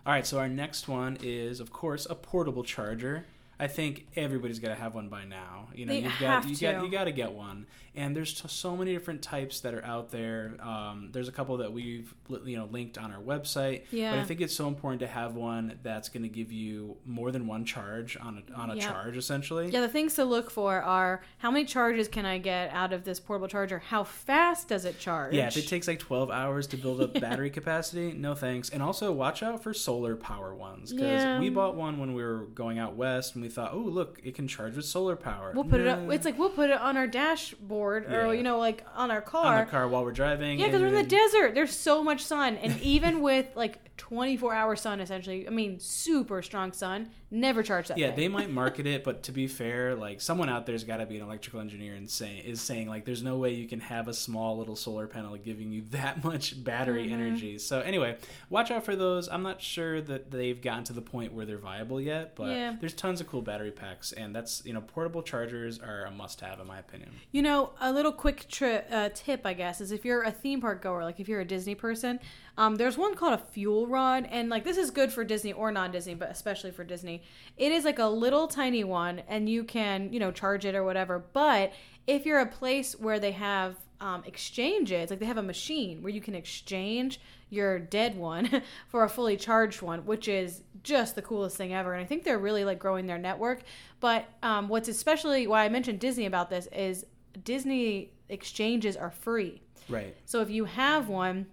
All 0.05 0.13
right, 0.13 0.25
so 0.25 0.39
our 0.39 0.47
next 0.49 0.87
one 0.87 1.17
is, 1.21 1.59
of 1.59 1.71
course, 1.71 2.07
a 2.09 2.15
portable 2.15 2.63
charger. 2.63 3.25
I 3.59 3.67
think 3.67 4.07
everybody's 4.15 4.59
got 4.59 4.69
to 4.69 4.75
have 4.75 4.95
one 4.95 5.09
by 5.09 5.25
now. 5.25 5.67
You 5.75 5.85
know, 5.85 5.93
They 5.93 5.99
you've 5.99 6.19
got 6.19 6.47
you 6.47 6.55
to. 6.55 6.61
got 6.71 6.83
you 6.85 6.89
got 6.91 7.03
to 7.05 7.11
get 7.11 7.33
one. 7.33 7.67
And 7.95 8.15
there's 8.15 8.41
so 8.49 8.77
many 8.77 8.93
different 8.93 9.21
types 9.21 9.59
that 9.61 9.73
are 9.73 9.83
out 9.83 10.11
there. 10.11 10.53
Um, 10.61 11.09
there's 11.11 11.27
a 11.27 11.31
couple 11.33 11.57
that 11.57 11.73
we've 11.73 12.13
you 12.45 12.55
know 12.55 12.65
linked 12.71 12.97
on 12.97 13.11
our 13.11 13.19
website. 13.21 13.81
Yeah. 13.91 14.11
But 14.11 14.19
I 14.19 14.23
think 14.23 14.39
it's 14.39 14.55
so 14.55 14.67
important 14.69 15.01
to 15.01 15.07
have 15.07 15.35
one 15.35 15.77
that's 15.83 16.07
going 16.07 16.23
to 16.23 16.29
give 16.29 16.51
you 16.51 16.95
more 17.05 17.31
than 17.31 17.47
one 17.47 17.65
charge 17.65 18.15
on 18.21 18.41
a 18.49 18.53
on 18.57 18.69
a 18.69 18.75
Yeah. 18.75 18.87
charge 18.89 19.17
essentially. 19.17 19.69
Yeah, 19.69 19.81
the 19.81 19.89
things 19.89 20.13
to 20.15 20.23
look 20.23 20.49
for 20.51 20.81
are 20.81 21.21
how 21.39 21.51
many 21.51 21.65
charges 21.65 22.07
can 22.07 22.25
I 22.25 22.37
get 22.37 22.71
out 22.71 22.93
of 22.93 23.03
this 23.03 23.19
portable 23.19 23.49
charger? 23.49 23.79
How 23.79 24.05
fast 24.05 24.69
does 24.69 24.85
it 24.85 24.99
charge? 24.99 25.33
Yeah, 25.33 25.47
if 25.47 25.57
it 25.57 25.67
takes 25.67 25.87
like 25.87 25.99
12 25.99 26.29
hours 26.31 26.67
to 26.67 26.77
build 26.77 27.01
up 27.01 27.13
battery 27.19 27.49
capacity, 27.49 28.13
no 28.13 28.35
thanks. 28.35 28.69
And 28.69 28.81
also 28.81 29.11
watch 29.11 29.43
out 29.43 29.61
for 29.63 29.73
solar 29.73 30.15
power 30.15 30.55
ones 30.55 30.93
because 30.93 31.39
we 31.41 31.49
bought 31.49 31.75
one 31.75 31.97
when 31.99 32.13
we 32.13 32.23
were 32.23 32.45
going 32.53 32.79
out 32.79 32.95
west 32.95 33.35
and 33.35 33.43
we 33.43 33.48
thought, 33.49 33.71
oh, 33.73 33.77
look, 33.79 34.19
it 34.23 34.35
can 34.35 34.47
charge 34.47 34.75
with 34.75 34.85
solar 34.85 35.15
power. 35.15 35.51
We'll 35.53 35.63
put 35.63 35.81
it 35.81 35.87
up. 35.87 35.99
It's 36.11 36.25
like 36.25 36.37
we'll 36.39 36.49
put 36.49 36.69
it 36.69 36.79
on 36.79 36.95
our 36.97 37.07
dashboard 37.07 38.05
or 38.05 38.27
Yeah. 38.27 38.31
you 38.33 38.43
know 38.43 38.59
like 38.59 38.83
on 38.95 39.11
our 39.11 39.21
car. 39.21 39.59
on 39.59 39.65
the 39.65 39.71
car 39.71 39.87
while 39.87 40.03
we're 40.03 40.11
driving. 40.11 40.59
Yeah, 40.59 40.67
because 40.67 40.81
we're 40.81 40.87
in 40.87 40.95
the 40.95 41.03
desert. 41.03 41.55
There's 41.55 41.75
so 41.75 42.03
much 42.03 42.23
sun, 42.23 42.55
and 42.57 42.79
even 42.81 43.21
with 43.21 43.47
like 43.55 43.95
24 43.97 44.53
hour 44.53 44.75
sun, 44.75 44.99
essentially, 44.99 45.47
I 45.47 45.51
mean, 45.51 45.79
super 45.79 46.41
strong 46.41 46.71
sun, 46.71 47.09
never 47.31 47.61
charge 47.63 47.87
that. 47.89 47.97
Yeah, 47.97 48.07
thing. 48.07 48.15
they 48.17 48.27
might 48.37 48.49
market 48.49 48.87
it, 48.87 49.03
but 49.03 49.23
to 49.23 49.31
be 49.31 49.47
fair, 49.47 49.95
like 49.95 50.21
someone 50.21 50.49
out 50.49 50.65
there's 50.65 50.83
got 50.83 50.97
to 50.97 51.05
be 51.05 51.17
an 51.17 51.23
electrical 51.23 51.59
engineer 51.59 51.93
and 51.95 52.09
say 52.09 52.37
is 52.45 52.61
saying 52.61 52.87
like 52.89 53.05
there's 53.05 53.23
no 53.23 53.37
way 53.37 53.53
you 53.53 53.67
can 53.67 53.79
have 53.79 54.07
a 54.07 54.13
small 54.13 54.57
little 54.57 54.75
solar 54.75 55.07
panel 55.07 55.35
giving 55.37 55.71
you 55.71 55.83
that 55.91 56.23
much 56.23 56.63
battery 56.63 57.05
Mm-hmm. 57.05 57.13
energy. 57.13 57.57
So 57.59 57.81
anyway, 57.81 58.17
watch 58.49 58.71
out 58.71 58.83
for 58.83 58.95
those. 58.95 59.27
I'm 59.29 59.43
not 59.43 59.61
sure 59.61 60.01
that 60.01 60.31
they've 60.31 60.59
gotten 60.61 60.83
to 60.85 60.93
the 60.93 61.01
point 61.01 61.33
where 61.33 61.45
they're 61.45 61.57
viable 61.57 62.01
yet, 62.01 62.35
but 62.35 62.49
Yeah. 62.49 62.75
there's 62.79 62.93
tons 62.93 63.21
of 63.21 63.27
cool 63.27 63.41
battery 63.41 63.71
packs, 63.71 64.11
and 64.11 64.35
that's 64.35 64.63
you 64.65 64.73
know 64.73 64.81
portable 64.81 65.21
chargers 65.23 65.79
are 65.79 66.05
a 66.05 66.11
must-have 66.11 66.59
in 66.59 66.67
my 66.67 66.79
opinion. 66.79 67.11
You 67.31 67.41
know, 67.41 67.71
a 67.79 67.91
little 67.93 68.11
quick 68.11 68.47
tri- 68.49 68.83
uh, 68.91 69.09
tip, 69.13 69.45
I 69.45 69.53
guess, 69.53 69.81
is 69.81 69.91
if 69.91 70.03
you're 70.05 70.23
a 70.23 70.31
theme 70.31 70.61
park 70.61 70.81
goer, 70.81 71.03
like 71.03 71.19
if 71.19 71.27
you're 71.29 71.41
a 71.41 71.45
Disney 71.45 71.75
person, 71.75 72.19
um, 72.57 72.75
there's 72.75 72.97
one 72.97 73.15
called 73.15 73.33
a 73.33 73.37
fuel 73.51 73.87
rod, 73.87 74.27
and 74.29 74.49
like 74.49 74.63
this 74.63 74.77
is 74.77 74.91
good 74.91 75.11
for 75.13 75.23
Disney 75.23 75.53
or 75.53 75.71
non-Disney, 75.71 76.15
but 76.15 76.29
especially 76.29 76.71
for 76.71 76.83
Disney. 76.83 77.18
It 77.57 77.71
is 77.71 77.85
like 77.85 77.99
a 77.99 78.05
little 78.05 78.47
tiny 78.47 78.83
one, 78.83 79.21
and 79.27 79.49
you 79.49 79.63
can, 79.63 80.11
you 80.13 80.19
know, 80.19 80.31
charge 80.31 80.65
it 80.65 80.75
or 80.75 80.83
whatever. 80.83 81.19
But 81.33 81.73
if 82.07 82.25
you're 82.25 82.39
a 82.39 82.45
place 82.45 82.93
where 82.93 83.19
they 83.19 83.31
have 83.31 83.75
um, 84.01 84.23
exchanges, 84.25 85.09
like 85.09 85.19
they 85.19 85.25
have 85.25 85.37
a 85.37 85.43
machine 85.43 86.01
where 86.01 86.11
you 86.11 86.21
can 86.21 86.35
exchange 86.35 87.19
your 87.49 87.79
dead 87.79 88.15
one 88.15 88.61
for 88.87 89.03
a 89.03 89.09
fully 89.09 89.35
charged 89.35 89.81
one, 89.81 90.05
which 90.05 90.27
is 90.27 90.63
just 90.83 91.15
the 91.15 91.21
coolest 91.21 91.57
thing 91.57 91.73
ever. 91.73 91.93
And 91.93 92.01
I 92.01 92.05
think 92.05 92.23
they're 92.23 92.39
really 92.39 92.63
like 92.63 92.79
growing 92.79 93.07
their 93.07 93.17
network. 93.17 93.61
But 93.99 94.25
um, 94.41 94.69
what's 94.69 94.87
especially 94.87 95.47
why 95.47 95.65
I 95.65 95.69
mentioned 95.69 95.99
Disney 95.99 96.25
about 96.25 96.49
this 96.49 96.67
is 96.67 97.05
Disney 97.43 98.11
exchanges 98.29 98.95
are 98.95 99.11
free. 99.11 99.61
Right. 99.89 100.15
So 100.25 100.41
if 100.41 100.49
you 100.49 100.65
have 100.65 101.09
one 101.09 101.47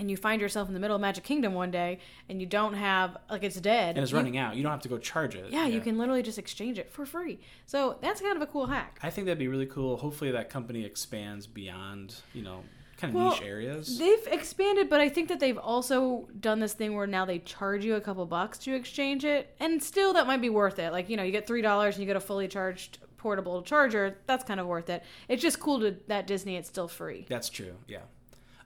and 0.00 0.10
you 0.10 0.16
find 0.16 0.40
yourself 0.40 0.66
in 0.66 0.74
the 0.74 0.80
middle 0.80 0.96
of 0.96 1.00
Magic 1.00 1.22
Kingdom 1.22 1.52
one 1.54 1.70
day 1.70 1.98
and 2.28 2.40
you 2.40 2.46
don't 2.46 2.74
have 2.74 3.16
like 3.30 3.44
it's 3.44 3.60
dead 3.60 3.96
And 3.96 4.02
it's 4.02 4.10
you- 4.10 4.16
running 4.16 4.36
out. 4.38 4.56
You 4.56 4.62
don't 4.62 4.72
have 4.72 4.80
to 4.82 4.88
go 4.88 4.98
charge 4.98 5.34
it. 5.36 5.50
yeah, 5.52 5.66
you 5.66 5.80
can 5.80 5.98
literally 5.98 6.22
just 6.22 6.38
exchange 6.38 6.78
it 6.78 6.90
for 6.90 7.04
free. 7.06 7.38
So 7.66 7.98
that's 8.00 8.20
kind 8.20 8.34
of 8.34 8.42
a 8.42 8.46
cool 8.46 8.66
hack. 8.66 8.98
I 9.02 9.10
think 9.10 9.26
that'd 9.26 9.38
be 9.38 9.46
really 9.48 9.66
cool. 9.66 9.98
Hopefully, 9.98 10.30
that 10.32 10.48
company 10.50 10.84
expands 10.84 11.46
beyond 11.46 12.16
you 12.32 12.42
know 12.42 12.62
kind 12.96 13.14
of 13.14 13.20
Well, 13.20 13.30
niche 13.32 13.42
areas. 13.42 13.98
They've 13.98 14.26
expanded, 14.30 14.88
but 14.90 15.00
I 15.00 15.08
think 15.10 15.28
that 15.28 15.38
they've 15.40 15.56
also 15.58 16.28
done 16.38 16.60
this 16.60 16.72
thing 16.72 16.94
where 16.94 17.06
now 17.06 17.24
they 17.24 17.38
charge 17.38 17.84
you 17.84 17.94
a 17.96 18.00
couple 18.00 18.24
bucks 18.26 18.58
to 18.60 18.74
exchange 18.74 19.24
it, 19.24 19.54
and 19.60 19.82
still 19.82 20.12
that 20.14 20.26
might 20.26 20.40
be 20.40 20.50
worth 20.50 20.78
it. 20.78 20.92
Like 20.92 21.08
you 21.10 21.16
know, 21.16 21.22
you 21.22 21.32
get 21.32 21.46
three 21.46 21.62
dollars 21.62 21.94
and 21.96 22.02
you 22.02 22.06
get 22.06 22.16
a 22.16 22.20
fully 22.20 22.48
charged 22.48 22.98
portable 23.18 23.60
charger. 23.62 24.16
That's 24.26 24.44
kind 24.44 24.58
of 24.60 24.66
worth 24.66 24.88
it. 24.88 25.02
It's 25.28 25.42
just 25.42 25.60
cool 25.60 25.80
to 25.80 25.96
that 26.08 26.26
Disney. 26.26 26.56
It's 26.56 26.68
still 26.68 26.88
free. 26.88 27.26
That's 27.28 27.50
true. 27.50 27.74
Yeah. 27.86 27.98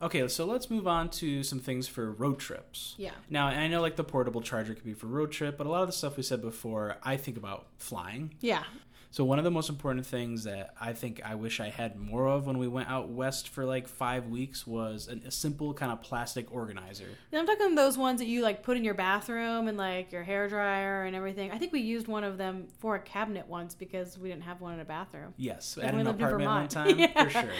Okay, 0.02 0.26
so 0.28 0.44
let's 0.44 0.70
move 0.70 0.86
on 0.86 1.08
to 1.10 1.42
some 1.42 1.60
things 1.60 1.88
for 1.88 2.10
road 2.10 2.38
trips. 2.38 2.94
Yeah. 2.98 3.12
Now, 3.30 3.46
I 3.46 3.68
know 3.68 3.80
like 3.80 3.96
the 3.96 4.04
portable 4.04 4.40
charger 4.40 4.74
could 4.74 4.84
be 4.84 4.92
for 4.94 5.06
road 5.06 5.32
trip, 5.32 5.56
but 5.56 5.66
a 5.66 5.70
lot 5.70 5.82
of 5.82 5.88
the 5.88 5.92
stuff 5.92 6.16
we 6.16 6.22
said 6.22 6.42
before, 6.42 6.96
I 7.02 7.16
think 7.16 7.36
about 7.36 7.66
flying. 7.78 8.34
Yeah. 8.40 8.64
So 9.14 9.22
one 9.22 9.38
of 9.38 9.44
the 9.44 9.50
most 9.52 9.68
important 9.68 10.04
things 10.04 10.42
that 10.42 10.74
I 10.80 10.92
think 10.92 11.22
I 11.24 11.36
wish 11.36 11.60
I 11.60 11.68
had 11.68 11.94
more 11.94 12.26
of 12.26 12.48
when 12.48 12.58
we 12.58 12.66
went 12.66 12.90
out 12.90 13.10
west 13.10 13.48
for 13.48 13.64
like 13.64 13.86
five 13.86 14.26
weeks 14.26 14.66
was 14.66 15.06
an, 15.06 15.22
a 15.24 15.30
simple 15.30 15.72
kind 15.72 15.92
of 15.92 16.02
plastic 16.02 16.52
organizer. 16.52 17.06
And 17.30 17.38
I'm 17.38 17.46
talking 17.46 17.76
those 17.76 17.96
ones 17.96 18.18
that 18.18 18.26
you 18.26 18.42
like 18.42 18.64
put 18.64 18.76
in 18.76 18.82
your 18.82 18.94
bathroom 18.94 19.68
and 19.68 19.78
like 19.78 20.10
your 20.10 20.24
hair 20.24 20.48
dryer 20.48 21.04
and 21.04 21.14
everything. 21.14 21.52
I 21.52 21.58
think 21.58 21.72
we 21.72 21.78
used 21.78 22.08
one 22.08 22.24
of 22.24 22.38
them 22.38 22.66
for 22.80 22.96
a 22.96 22.98
cabinet 22.98 23.46
once 23.46 23.76
because 23.76 24.18
we 24.18 24.30
didn't 24.30 24.42
have 24.42 24.60
one 24.60 24.74
in 24.74 24.80
a 24.80 24.84
bathroom. 24.84 25.32
Yes, 25.36 25.78
at 25.80 25.90
an 25.90 25.98
we 25.98 26.02
lived 26.02 26.18
in 26.18 26.26
apartment 26.26 26.50
one 26.50 26.68
Vermont. 26.68 26.70
time 26.72 26.98
Yeah. 27.14 27.22
for 27.22 27.30
sure. 27.30 27.52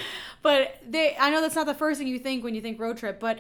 But 0.43 0.81
they, 0.91 1.17
I 1.17 1.31
know 1.31 1.41
that's 1.41 1.55
not 1.55 1.67
the 1.67 1.75
first 1.75 1.99
thing 2.01 2.09
you 2.09 2.19
think 2.19 2.43
when 2.43 2.57
you 2.57 2.63
think 2.63 2.81
road 2.81 2.97
trip, 2.97 3.21
but 3.21 3.39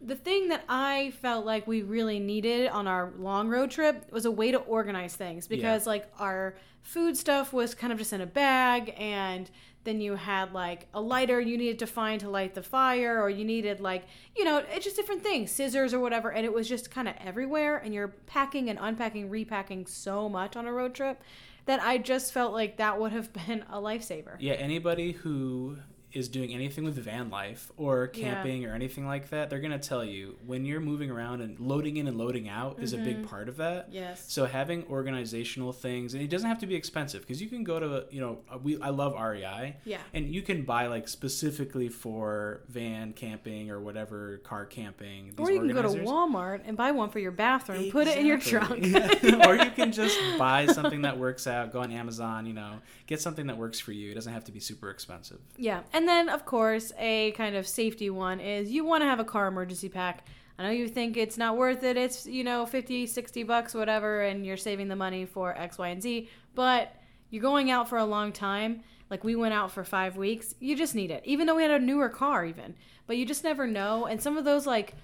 the 0.00 0.16
thing 0.16 0.48
that 0.48 0.64
I 0.68 1.12
felt 1.20 1.44
like 1.44 1.66
we 1.66 1.82
really 1.82 2.18
needed 2.18 2.68
on 2.68 2.86
our 2.86 3.12
long 3.18 3.48
road 3.48 3.70
trip 3.70 4.10
was 4.10 4.24
a 4.24 4.30
way 4.30 4.50
to 4.50 4.58
organize 4.58 5.14
things 5.14 5.46
because 5.46 5.86
like 5.86 6.10
our 6.18 6.54
food 6.82 7.16
stuff 7.16 7.52
was 7.52 7.74
kind 7.74 7.92
of 7.92 7.98
just 7.98 8.12
in 8.12 8.20
a 8.20 8.26
bag 8.26 8.94
and 8.98 9.50
then 9.84 10.00
you 10.00 10.14
had 10.14 10.52
like 10.52 10.86
a 10.92 11.00
lighter 11.00 11.40
you 11.40 11.56
needed 11.56 11.78
to 11.78 11.86
find 11.86 12.20
to 12.20 12.28
light 12.28 12.54
the 12.54 12.62
fire, 12.62 13.20
or 13.20 13.30
you 13.30 13.44
needed 13.44 13.80
like, 13.80 14.04
you 14.36 14.44
know, 14.44 14.58
it's 14.70 14.84
just 14.84 14.96
different 14.96 15.22
things, 15.22 15.50
scissors 15.50 15.94
or 15.94 16.00
whatever. 16.00 16.30
And 16.30 16.44
it 16.44 16.52
was 16.52 16.68
just 16.68 16.90
kind 16.90 17.08
of 17.08 17.14
everywhere. 17.18 17.78
And 17.78 17.94
you're 17.94 18.08
packing 18.26 18.68
and 18.68 18.78
unpacking, 18.80 19.30
repacking 19.30 19.86
so 19.86 20.28
much 20.28 20.54
on 20.54 20.66
a 20.66 20.72
road 20.72 20.94
trip 20.94 21.22
that 21.66 21.80
I 21.82 21.98
just 21.98 22.32
felt 22.32 22.52
like 22.52 22.76
that 22.76 23.00
would 23.00 23.12
have 23.12 23.32
been 23.46 23.64
a 23.70 23.78
lifesaver. 23.78 24.36
Yeah, 24.38 24.54
anybody 24.54 25.12
who 25.12 25.78
is 26.12 26.28
doing 26.28 26.52
anything 26.52 26.84
with 26.84 26.96
van 26.96 27.30
life 27.30 27.70
or 27.76 28.06
camping 28.08 28.64
or 28.66 28.74
anything 28.74 29.06
like 29.06 29.30
that, 29.30 29.50
they're 29.50 29.60
going 29.60 29.70
to 29.70 29.78
tell 29.78 30.04
you 30.04 30.36
when 30.46 30.64
you're 30.64 30.80
moving 30.80 31.10
around 31.10 31.40
and 31.40 31.58
loading 31.60 31.96
in 31.96 32.08
and 32.08 32.16
loading 32.16 32.48
out 32.48 32.78
is 32.80 32.92
a 32.92 32.98
big 32.98 33.26
part 33.28 33.48
of 33.48 33.56
that. 33.58 33.86
Mm-hmm. 33.86 33.94
Yes. 33.94 34.24
So 34.28 34.46
having 34.46 34.84
organizational 34.88 35.72
things, 35.72 36.14
and 36.14 36.22
it 36.22 36.28
doesn't 36.28 36.48
have 36.48 36.58
to 36.60 36.66
be 36.66 36.74
expensive 36.74 37.22
because 37.22 37.40
you 37.40 37.48
can 37.48 37.64
go 37.64 37.78
to, 37.78 38.06
you 38.10 38.20
know, 38.20 38.38
uh, 38.52 38.58
we 38.58 38.80
I 38.80 38.90
love 38.90 39.14
REI. 39.14 39.76
Yeah. 39.84 39.98
And 40.14 40.34
you 40.34 40.42
can 40.42 40.64
buy 40.64 40.86
like 40.86 41.08
specifically 41.08 41.88
for 41.88 42.62
van 42.68 43.12
camping 43.12 43.70
or 43.70 43.80
whatever 43.80 44.38
car 44.38 44.66
camping. 44.66 45.32
These 45.36 45.48
Or 45.48 45.50
you 45.50 45.60
can 45.60 45.72
go 45.72 45.82
to. 45.82 45.88
Walmart 46.00 46.62
and 46.64 46.76
buy 46.76 46.90
one 46.92 47.10
for 47.10 47.18
your 47.18 47.30
bathroom, 47.30 47.90
put 47.90 48.06
it 48.06 48.18
in 48.18 48.26
your 48.26 48.38
trunk. 48.38 48.78
Exactly. 48.78 49.34
or 49.46 49.56
you 49.56 49.70
can 49.70 49.92
just 49.92 50.18
buy 50.38 50.66
something 50.66 51.02
that 51.02 51.18
works 51.18 51.46
out, 51.46 51.72
go 51.72 51.80
on 51.80 51.92
Amazon, 51.92 52.46
you 52.46 52.54
know, 52.54 52.80
get 53.06 53.20
something 53.20 53.46
that 53.46 53.56
works 53.56 53.78
for 53.78 53.92
you. 53.92 54.10
It 54.10 54.14
doesn't 54.14 54.32
have 54.32 54.44
to 54.44 54.52
be 54.52 54.60
super 54.60 54.90
expensive. 54.90 55.38
Yeah. 55.56 55.82
And 55.92 55.99
then, 56.08 56.28
of 56.28 56.44
course, 56.44 56.92
a 56.98 57.32
kind 57.32 57.56
of 57.56 57.66
safety 57.66 58.10
one 58.10 58.40
is 58.40 58.70
you 58.70 58.84
want 58.84 59.02
to 59.02 59.06
have 59.06 59.20
a 59.20 59.24
car 59.24 59.46
emergency 59.46 59.88
pack. 59.88 60.26
I 60.58 60.64
know 60.64 60.70
you 60.70 60.88
think 60.88 61.16
it's 61.16 61.38
not 61.38 61.56
worth 61.56 61.82
it. 61.82 61.96
It's, 61.96 62.26
you 62.26 62.44
know, 62.44 62.66
50, 62.66 63.06
60 63.06 63.42
bucks, 63.44 63.74
whatever, 63.74 64.22
and 64.22 64.44
you're 64.44 64.58
saving 64.58 64.88
the 64.88 64.96
money 64.96 65.24
for 65.24 65.56
X, 65.56 65.78
Y, 65.78 65.88
and 65.88 66.02
Z. 66.02 66.28
But 66.54 66.94
you're 67.30 67.42
going 67.42 67.70
out 67.70 67.88
for 67.88 67.98
a 67.98 68.04
long 68.04 68.32
time. 68.32 68.82
Like 69.08 69.24
we 69.24 69.34
went 69.34 69.54
out 69.54 69.72
for 69.72 69.84
five 69.84 70.16
weeks. 70.16 70.54
You 70.60 70.76
just 70.76 70.94
need 70.94 71.10
it. 71.10 71.22
Even 71.24 71.46
though 71.46 71.56
we 71.56 71.62
had 71.62 71.70
a 71.70 71.78
newer 71.78 72.08
car, 72.08 72.44
even. 72.44 72.74
But 73.06 73.16
you 73.16 73.24
just 73.24 73.42
never 73.42 73.66
know. 73.66 74.06
And 74.06 74.22
some 74.22 74.36
of 74.36 74.44
those, 74.44 74.66
like, 74.66 74.94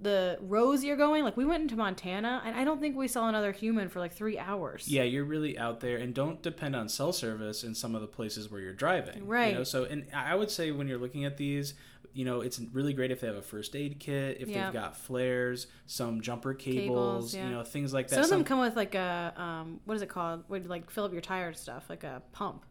the 0.00 0.38
rows 0.40 0.84
you're 0.84 0.96
going, 0.96 1.24
like 1.24 1.36
we 1.36 1.44
went 1.44 1.62
into 1.62 1.76
Montana, 1.76 2.42
and 2.44 2.56
I 2.56 2.64
don't 2.64 2.80
think 2.80 2.96
we 2.96 3.08
saw 3.08 3.28
another 3.28 3.52
human 3.52 3.88
for 3.88 4.00
like 4.00 4.12
three 4.12 4.38
hours. 4.38 4.88
Yeah, 4.88 5.02
you're 5.04 5.24
really 5.24 5.58
out 5.58 5.80
there, 5.80 5.96
and 5.98 6.14
don't 6.14 6.42
depend 6.42 6.76
on 6.76 6.88
cell 6.88 7.12
service 7.12 7.64
in 7.64 7.74
some 7.74 7.94
of 7.94 8.00
the 8.00 8.06
places 8.06 8.50
where 8.50 8.60
you're 8.60 8.72
driving. 8.74 9.26
Right. 9.26 9.52
You 9.52 9.58
know, 9.58 9.64
so, 9.64 9.84
and 9.84 10.06
I 10.14 10.34
would 10.34 10.50
say 10.50 10.70
when 10.70 10.88
you're 10.88 10.98
looking 10.98 11.24
at 11.24 11.36
these, 11.36 11.74
you 12.12 12.24
know, 12.24 12.42
it's 12.42 12.60
really 12.72 12.92
great 12.92 13.10
if 13.10 13.20
they 13.20 13.26
have 13.26 13.36
a 13.36 13.42
first 13.42 13.74
aid 13.74 13.98
kit, 13.98 14.36
if 14.40 14.48
Yeah. 14.48 14.64
they've 14.66 14.72
got 14.72 14.96
flares, 14.96 15.66
some 15.86 16.20
jumper 16.20 16.54
cables, 16.54 16.84
Cables, 17.32 17.34
yeah. 17.34 17.48
you 17.48 17.54
know, 17.54 17.64
things 17.64 17.92
like 17.92 18.06
that. 18.08 18.14
Some 18.16 18.24
of 18.24 18.30
them 18.30 18.38
Some- 18.40 18.44
come 18.44 18.60
with 18.60 18.76
like 18.76 18.94
a 18.94 19.32
um, 19.36 19.80
what 19.84 19.94
is 19.94 20.02
it 20.02 20.08
called? 20.08 20.44
You 20.50 20.60
like 20.60 20.90
fill 20.90 21.04
up 21.04 21.12
your 21.12 21.20
tire 21.22 21.52
stuff, 21.54 21.84
like 21.88 22.04
a 22.04 22.22
pump. 22.32 22.64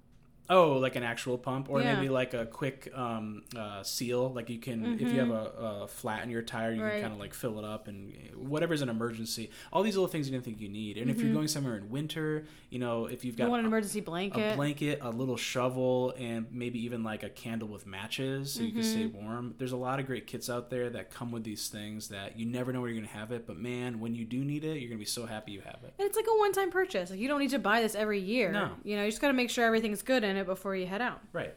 Oh, 0.50 0.74
like 0.74 0.96
an 0.98 1.04
actual 1.04 1.38
pump, 1.38 1.70
or 1.70 1.82
Yeah. 1.82 1.96
maybe 1.96 2.10
like 2.10 2.34
a 2.34 2.46
quick 2.46 2.92
um, 2.94 3.44
uh, 3.58 3.82
seal. 3.84 4.30
Like 4.34 4.50
you 4.50 4.60
can, 4.60 4.96
if 5.00 5.12
you 5.14 5.20
have 5.22 5.30
a, 5.32 5.84
a 5.84 5.88
flat 5.88 6.24
in 6.24 6.30
your 6.30 6.42
tire, 6.42 6.72
you 6.72 6.78
Mm-hmm. 6.82 6.84
Right. 6.84 6.92
can 6.96 7.02
kind 7.04 7.14
of 7.14 7.20
like 7.20 7.34
fill 7.34 7.60
it 7.60 7.66
up, 7.66 7.88
and 7.88 8.14
whatever's 8.36 8.82
an 8.82 8.90
emergency. 8.90 9.52
All 9.72 9.84
these 9.84 9.96
little 9.96 10.10
things 10.10 10.28
you 10.28 10.34
didn't 10.34 10.44
think 10.44 10.60
you 10.60 10.68
need. 10.70 10.98
And 10.98 11.10
if 11.10 11.22
you're 11.22 11.34
going 11.34 11.48
somewhere 11.48 11.78
in 11.78 11.90
winter, 11.90 12.44
you 12.70 12.80
know, 12.80 13.06
if 13.06 13.24
you've 13.24 13.36
Mm-hmm. 13.36 13.42
You 13.42 13.46
got 13.48 13.52
want 13.52 13.60
an 13.62 13.66
emergency 13.68 14.00
a 14.00 14.04
blanket. 14.04 14.56
blanket, 14.58 15.00
a 15.02 15.10
little 15.10 15.38
shovel, 15.38 16.14
and 16.20 16.46
maybe 16.52 16.84
even 16.86 17.04
like 17.04 17.24
a 17.24 17.30
candle 17.30 17.68
with 17.70 17.88
matches 17.88 18.54
so 18.54 18.64
you 18.64 18.72
can 18.74 18.84
stay 18.84 19.06
Mm-hmm. 19.06 19.26
warm. 19.26 19.56
There's 19.58 19.72
a 19.72 19.78
lot 19.78 20.00
of 20.00 20.06
great 20.06 20.28
kits 20.28 20.50
out 20.50 20.70
there 20.70 20.90
that 20.92 21.10
come 21.10 21.32
with 21.32 21.44
these 21.46 21.70
things 21.70 22.10
that 22.10 22.38
you 22.38 22.46
never 22.46 22.72
know 22.74 22.82
where 22.82 22.90
you're 22.90 23.00
going 23.00 23.10
to 23.10 23.18
have 23.18 23.32
it, 23.32 23.48
but 23.48 23.58
man, 23.58 24.00
when 24.02 24.14
you 24.14 24.26
do 24.26 24.44
need 24.44 24.64
it, 24.66 24.72
you're 24.80 24.90
going 24.90 24.92
to 24.92 24.98
be 24.98 25.06
so 25.06 25.26
happy 25.26 25.52
you 25.54 25.62
have 25.62 25.80
it. 25.84 25.94
and 25.98 26.06
it's 26.06 26.18
like 26.18 26.28
a 26.28 26.38
one-time 26.38 26.70
purchase. 26.70 27.10
Like 27.12 27.20
you 27.20 27.28
don't 27.30 27.40
need 27.40 27.52
to 27.52 27.60
buy 27.60 27.82
this 27.82 27.96
every 27.96 28.20
year. 28.20 28.52
No. 28.52 28.72
You 28.84 28.98
know, 28.98 29.04
you 29.06 29.10
just 29.10 29.22
got 29.22 29.28
to 29.30 29.34
make 29.34 29.50
sure 29.50 29.64
everything's 29.66 30.02
good 30.02 30.24
it 30.38 30.46
before 30.46 30.76
you 30.76 30.86
head 30.86 31.02
out. 31.02 31.22
Right. 31.32 31.54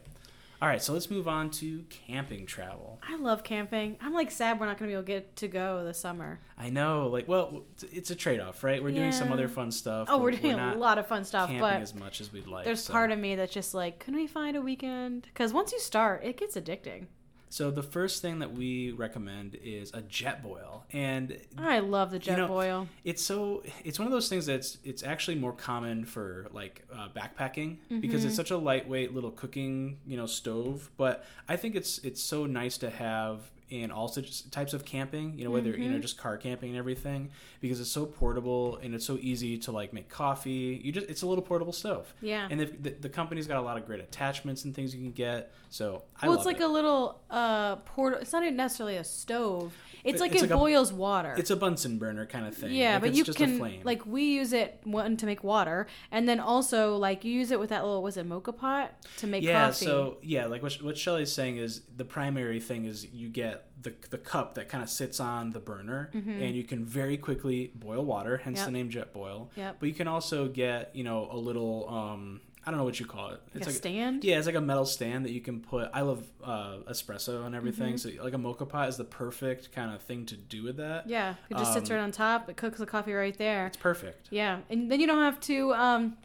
All 0.59 0.67
right, 0.67 0.81
so 0.81 0.91
let's 0.91 1.11
move 1.11 1.27
on 1.27 1.51
to 1.51 1.83
camping 1.89 2.47
travel. 2.47 2.99
I 3.07 3.15
love 3.17 3.43
camping. 3.43 3.95
I'm 4.01 4.13
like 4.13 4.31
sad 4.31 4.59
we're 4.59 4.65
not 4.65 4.79
going 4.79 4.89
to 4.89 4.91
be 4.91 4.93
able 4.93 5.03
to 5.03 5.07
get 5.07 5.35
to 5.35 5.47
go 5.47 5.83
this 5.85 5.99
summer. 5.99 6.39
I 6.57 6.71
know, 6.71 7.09
like, 7.09 7.27
well, 7.27 7.61
it's 7.91 8.09
a 8.09 8.15
trade 8.15 8.39
off, 8.39 8.63
right? 8.63 8.81
We're 8.81 8.91
doing 8.91 9.11
some 9.11 9.31
other 9.31 9.47
fun 9.47 9.71
stuff. 9.71 10.07
Oh, 10.09 10.17
we're 10.17 10.31
doing 10.31 10.57
a 10.57 10.73
lot 10.73 10.97
of 10.97 11.05
fun 11.05 11.25
stuff, 11.25 11.49
camping 11.49 11.61
but 11.61 11.81
as 11.81 11.93
much 11.93 12.21
as 12.21 12.33
we'd 12.33 12.47
like. 12.47 12.65
there's 12.65 12.83
so. 12.83 12.91
part 12.91 13.11
of 13.11 13.19
me 13.19 13.35
that's 13.35 13.53
just 13.53 13.75
like, 13.75 13.99
couldn't 13.99 14.19
we 14.19 14.25
find 14.25 14.57
a 14.57 14.61
weekend? 14.61 15.27
Because 15.31 15.53
once 15.53 15.71
you 15.71 15.79
start, 15.79 16.23
it 16.23 16.37
gets 16.37 16.55
addicting. 16.55 17.05
So 17.49 17.71
the 17.71 17.83
first 17.83 18.21
thing 18.21 18.39
that 18.39 18.51
we 18.53 18.91
recommend 18.91 19.55
is 19.63 19.91
a 19.93 20.01
Jetboil, 20.01 20.81
and 20.91 21.37
I 21.57 21.79
love 21.79 22.11
the 22.11 22.19
jet 22.19 22.37
know, 22.39 22.47
boil. 22.47 22.87
it's 23.05 23.23
so 23.23 23.63
it's 23.85 23.97
one 23.99 24.05
of 24.05 24.11
those 24.11 24.27
things 24.27 24.45
that's 24.45 24.77
it's 24.83 25.01
actually 25.01 25.35
more 25.35 25.53
common 25.53 26.03
for 26.05 26.47
like 26.51 26.85
uh, 26.93 27.07
backpacking 27.15 27.77
because 28.01 28.21
Mm-hmm. 28.21 28.27
it's 28.27 28.35
such 28.35 28.51
a 28.51 28.57
lightweight 28.57 29.13
little 29.15 29.31
cooking 29.31 29.97
you 30.05 30.17
know 30.17 30.25
stove 30.25 30.91
but 30.97 31.23
i 31.47 31.55
think 31.55 31.75
it's 31.75 31.99
it's 31.99 32.21
so 32.21 32.45
nice 32.45 32.77
to 32.79 32.89
have 32.89 33.49
in 33.69 33.91
all 33.91 34.07
such 34.07 34.49
types 34.49 34.73
of 34.73 34.85
camping 34.85 35.37
you 35.37 35.43
know 35.43 35.51
whether 35.51 35.71
Mm-hmm. 35.73 35.81
you 35.83 35.89
know 35.91 35.99
just 35.99 36.17
car 36.17 36.37
camping 36.37 36.69
and 36.69 36.77
everything 36.79 37.29
because 37.59 37.81
it's 37.81 37.91
so 37.91 38.05
portable 38.05 38.77
and 38.77 38.95
it's 38.95 39.05
so 39.05 39.17
easy 39.19 39.57
to 39.57 39.71
like 39.73 39.91
make 39.91 40.07
coffee 40.07 40.79
you 40.83 40.91
just 40.93 41.09
it's 41.09 41.21
a 41.21 41.27
little 41.27 41.43
portable 41.43 41.73
stove 41.73 42.13
Yeah. 42.21 42.47
and 42.49 42.59
the, 42.61 42.65
the, 42.65 42.89
the 42.91 43.09
company's 43.09 43.45
got 43.45 43.57
a 43.57 43.61
lot 43.61 43.77
of 43.77 43.85
great 43.85 43.99
attachments 43.99 44.63
and 44.63 44.73
things 44.73 44.95
you 44.95 45.01
can 45.01 45.11
get 45.11 45.51
so 45.69 46.03
I 46.21 46.27
well, 46.29 46.37
it's 46.37 46.45
like 46.45 46.61
it. 46.61 46.63
a 46.63 46.67
little 46.69 47.19
uh 47.29 47.75
port. 47.77 48.17
It's 48.21 48.31
not 48.31 48.43
necessarily 48.53 48.95
a 48.95 49.03
stove. 49.03 49.73
It's 50.05 50.21
like 50.21 50.31
It's 50.31 50.41
it 50.43 50.49
like 50.49 50.55
a- 50.55 50.57
boils 50.57 50.93
water. 50.93 51.35
it's 51.37 51.49
a 51.49 51.57
bunsen 51.57 51.97
burner 51.97 52.25
kind 52.25 52.47
of 52.47 52.55
thing 52.55 52.71
Yeah, 52.71 52.93
Like, 52.93 53.01
but 53.01 53.09
it's 53.09 53.17
you 53.17 53.23
just 53.25 53.37
a 53.37 53.43
can 53.43 53.57
flame. 53.57 53.81
like 53.83 54.05
we 54.05 54.23
use 54.23 54.53
it 54.53 54.79
one 54.85 55.17
to 55.17 55.25
make 55.25 55.43
water, 55.43 55.87
and 56.11 56.27
then 56.29 56.39
also 56.39 56.95
like 56.95 57.25
you 57.25 57.33
use 57.33 57.51
it 57.51 57.59
with 57.59 57.69
that 57.71 57.83
little 57.83 58.01
was 58.01 58.15
it 58.15 58.27
moka 58.29 58.55
pot 58.55 58.93
to 59.17 59.27
make 59.27 59.43
yeah 59.43 59.65
coffee. 59.67 59.85
so 59.85 60.17
yeah 60.21 60.45
like 60.45 60.63
what, 60.63 60.73
what 60.81 60.97
shelly's 60.97 61.31
saying 61.33 61.57
is 61.57 61.81
the 61.97 62.05
primary 62.05 62.61
thing 62.61 62.85
is 62.85 63.05
you 63.11 63.27
get 63.27 63.56
the, 63.81 63.93
the 64.09 64.17
cup 64.17 64.55
that 64.55 64.69
kind 64.69 64.83
of 64.83 64.89
sits 64.89 65.19
on 65.19 65.51
the 65.51 65.59
burner 65.59 66.09
and 66.13 66.55
you 66.55 66.63
can 66.63 66.83
very 66.85 67.17
quickly 67.17 67.71
boil 67.75 68.03
water 68.03 68.37
hence 68.37 68.59
Mm-hmm. 68.59 68.63
Yep. 68.63 68.65
the 68.65 68.71
name 68.71 68.89
Jetboil 68.89 69.47
Yep. 69.55 69.77
but 69.79 69.87
you 69.89 69.93
can 69.95 70.07
also 70.07 70.47
get 70.47 70.91
you 70.95 71.03
know 71.03 71.27
a 71.31 71.37
little 71.37 71.87
um 71.89 72.41
i 72.65 72.69
don't 72.71 72.79
know 72.79 72.83
what 72.83 72.99
you 72.99 73.05
call 73.05 73.29
it 73.29 73.41
Like 73.53 73.67
a 73.67 73.71
stand? 73.71 74.23
yeah 74.23 74.37
it's 74.37 74.45
like 74.47 74.55
a 74.55 74.61
metal 74.61 74.85
stand 74.85 75.23
that 75.25 75.31
you 75.31 75.41
can 75.41 75.61
put 75.61 75.89
i 75.93 76.01
love 76.01 76.23
uh, 76.43 76.77
espresso 76.89 77.45
and 77.45 77.55
everything 77.55 77.93
Mm-hmm. 77.95 78.17
so 78.17 78.23
like 78.23 78.33
a 78.33 78.37
moka 78.37 78.67
pot 78.67 78.89
is 78.89 78.97
the 78.97 79.03
perfect 79.05 79.71
kind 79.71 79.93
of 79.93 80.01
thing 80.01 80.25
to 80.25 80.35
do 80.35 80.63
with 80.63 80.77
that 80.77 81.07
yeah, 81.07 81.35
it 81.49 81.57
just 81.57 81.73
sits 81.73 81.89
Um, 81.89 81.95
right 81.97 82.03
on 82.03 82.11
top. 82.11 82.49
It 82.49 82.57
cooks 82.57 82.79
the 82.79 82.85
coffee 82.85 83.13
right 83.13 83.37
there. 83.37 83.67
it's 83.67 83.77
perfect 83.77 84.27
Yeah, 84.31 84.59
and 84.69 84.91
then 84.91 84.99
you 84.99 85.07
don't 85.07 85.21
have 85.21 85.39
to 85.41 85.73
um, 85.75 86.17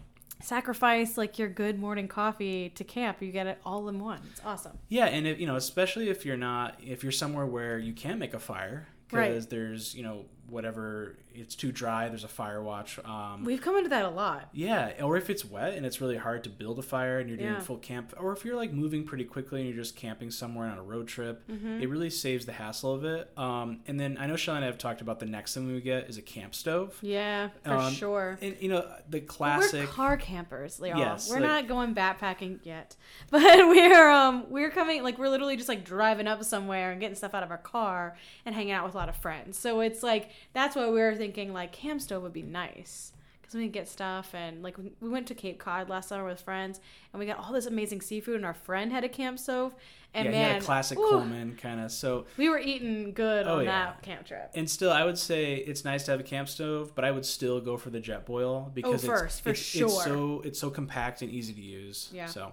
sacrifice 0.45 1.17
like 1.17 1.39
your 1.39 1.49
good 1.49 1.79
morning 1.79 2.09
coffee 2.09 2.71
to 2.71 2.85
camp. 2.85 3.21
You 3.21 3.33
get 3.33 3.47
it 3.47 3.59
all 3.65 3.89
in 3.89 3.99
one. 3.99 4.21
It's 4.31 4.41
awesome. 4.45 4.79
Yeah, 4.89 5.07
and 5.07 5.27
if, 5.27 5.41
you 5.41 5.47
know, 5.47 5.57
especially 5.57 6.09
if 6.11 6.25
you're 6.27 6.37
not, 6.37 6.79
if 6.85 7.03
you're 7.03 7.13
somewhere 7.13 7.47
where 7.47 7.79
you 7.79 7.93
can't 7.93 8.19
make 8.19 8.35
a 8.35 8.39
fire 8.41 8.89
Right. 9.11 9.29
because 9.29 9.47
there's, 9.49 9.95
you 9.95 10.03
know, 10.03 10.25
whatever, 10.53 11.17
it's 11.35 11.55
too 11.55 11.73
dry. 11.73 12.09
There's 12.09 12.25
a 12.25 12.29
fire 12.29 12.63
watch. 12.63 12.99
Um, 13.05 13.43
We've 13.45 13.61
come 13.61 13.77
into 13.77 13.89
that 13.91 14.05
a 14.05 14.11
lot. 14.11 14.51
yeah, 14.53 14.93
or 15.03 15.17
if 15.17 15.31
it's 15.31 15.45
wet 15.45 15.75
and 15.75 15.85
it's 15.87 16.01
really 16.01 16.17
hard 16.19 16.45
to 16.45 16.51
build 16.51 16.79
a 16.79 16.83
fire 16.83 17.19
and 17.19 17.29
you're 17.29 17.39
doing 17.39 17.53
Yeah. 17.55 17.61
full 17.61 17.79
camp, 17.79 18.15
or 18.19 18.33
if 18.33 18.45
you're 18.45 18.57
like 18.57 18.73
moving 18.73 19.05
pretty 19.05 19.25
quickly 19.25 19.61
and 19.63 19.69
you're 19.69 19.83
just 19.83 19.97
camping 19.97 20.31
somewhere 20.31 20.69
on 20.69 20.79
a 20.79 20.83
road 20.83 21.09
trip, 21.09 21.43
Mm-hmm. 21.49 21.83
it 21.83 21.89
really 21.89 22.11
saves 22.11 22.47
the 22.47 22.53
hassle 22.53 22.95
of 22.95 23.05
it. 23.05 23.31
Um, 23.37 23.81
and 23.87 23.99
then 23.99 24.17
I 24.21 24.27
know 24.27 24.37
Shelly 24.37 24.57
and 24.59 24.65
I 24.65 24.69
have 24.69 24.79
talked 24.79 25.01
about 25.01 25.19
the 25.21 25.27
next 25.27 25.55
thing 25.55 25.67
we 25.73 25.81
get 25.81 26.09
is 26.09 26.19
a 26.19 26.23
camp 26.23 26.55
stove. 26.55 26.99
Yeah, 27.01 27.49
for 27.65 27.73
Um, 27.75 27.93
sure. 27.93 28.39
And 28.43 28.57
you 28.61 28.69
know 28.69 28.87
the 29.09 29.21
classic. 29.21 29.81
We're 29.89 29.93
car 29.93 30.17
campers, 30.19 30.79
y'all. 30.79 30.99
Yes, 30.99 31.29
we're 31.31 31.37
like- 31.41 31.43
not 31.49 31.69
going 31.69 31.95
backpacking 31.95 32.61
yet, 32.65 32.95
but 33.31 33.43
we're 33.43 34.09
um 34.11 34.45
we're 34.51 34.71
coming 34.71 35.03
like 35.03 35.19
we're 35.19 35.29
literally 35.31 35.57
just 35.57 35.69
like 35.69 35.85
driving 35.85 36.27
up 36.27 36.45
somewhere 36.45 36.91
and 36.93 37.01
getting 37.01 37.17
stuff 37.17 37.35
out 37.35 37.43
of 37.43 37.51
our 37.51 37.59
car 37.59 38.17
and 38.45 38.55
hanging 38.55 38.73
out 38.73 38.85
with 38.85 38.95
a 38.95 38.99
lot 38.99 39.09
of 39.09 39.17
friends. 39.17 39.57
So 39.59 39.81
it's 39.81 40.03
like 40.03 40.31
that's 40.53 40.77
why 40.77 40.87
we 40.89 41.01
were 41.01 41.15
thinking 41.15 41.53
like 41.53 41.73
camp 41.73 42.01
stove 42.01 42.23
would 42.23 42.33
be 42.33 42.43
nice 42.43 43.13
because 43.41 43.55
we 43.55 43.63
can 43.63 43.71
get 43.71 43.89
stuff 43.89 44.35
and 44.35 44.63
like 44.63 44.79
we- 44.79 44.93
we 45.01 45.09
went 45.09 45.27
to 45.29 45.35
Cape 45.35 45.59
Cod 45.59 45.89
last 45.89 46.09
summer 46.09 46.25
with 46.25 46.41
friends 46.41 46.81
and 47.13 47.21
we 47.21 47.27
got 47.27 47.39
all 47.39 47.53
this 47.53 47.67
amazing 47.67 48.01
seafood 48.01 48.37
and 48.37 48.45
our 48.45 48.55
friend 48.55 48.93
had 48.93 49.05
a 49.05 49.09
camp 49.09 49.39
stove 49.39 49.75
and 50.15 50.27
yeah, 50.27 50.31
he 50.31 50.37
man, 50.39 50.53
had 50.55 50.63
a 50.63 50.65
classic 50.65 50.99
ooh, 50.99 51.09
Coleman 51.11 51.57
kind 51.57 51.81
of. 51.81 51.91
So 51.91 52.27
we 52.37 52.51
were 52.51 52.59
eating 52.59 53.13
good 53.13 53.47
Oh, 53.47 53.61
on 53.61 53.65
yeah. 53.65 53.71
that 53.87 54.03
camp 54.03 54.27
trip. 54.27 54.51
And 54.55 54.69
still, 54.69 54.93
I 54.93 55.05
would 55.05 55.17
say 55.17 55.55
it's 55.55 55.87
nice 55.87 56.05
to 56.05 56.11
have 56.11 56.21
a 56.21 56.23
camp 56.23 56.51
stove, 56.51 56.95
but 56.95 57.05
I 57.07 57.11
would 57.11 57.25
still 57.25 57.63
go 57.63 57.79
for 57.79 57.89
the 57.89 57.99
Jetboil 57.99 58.67
oh, 58.67 58.71
because 58.75 59.05
Oh, 59.05 59.09
first, 59.09 59.25
it's, 59.25 59.41
for 59.41 59.51
it's, 59.51 59.59
sure. 59.61 59.87
it's 59.87 60.05
so 60.05 60.43
it's 60.45 60.59
so 60.59 60.69
compact 60.71 61.23
and 61.23 61.31
easy 61.31 61.55
to 61.55 61.61
use. 61.63 62.11
Yeah. 62.13 62.27
So 62.27 62.53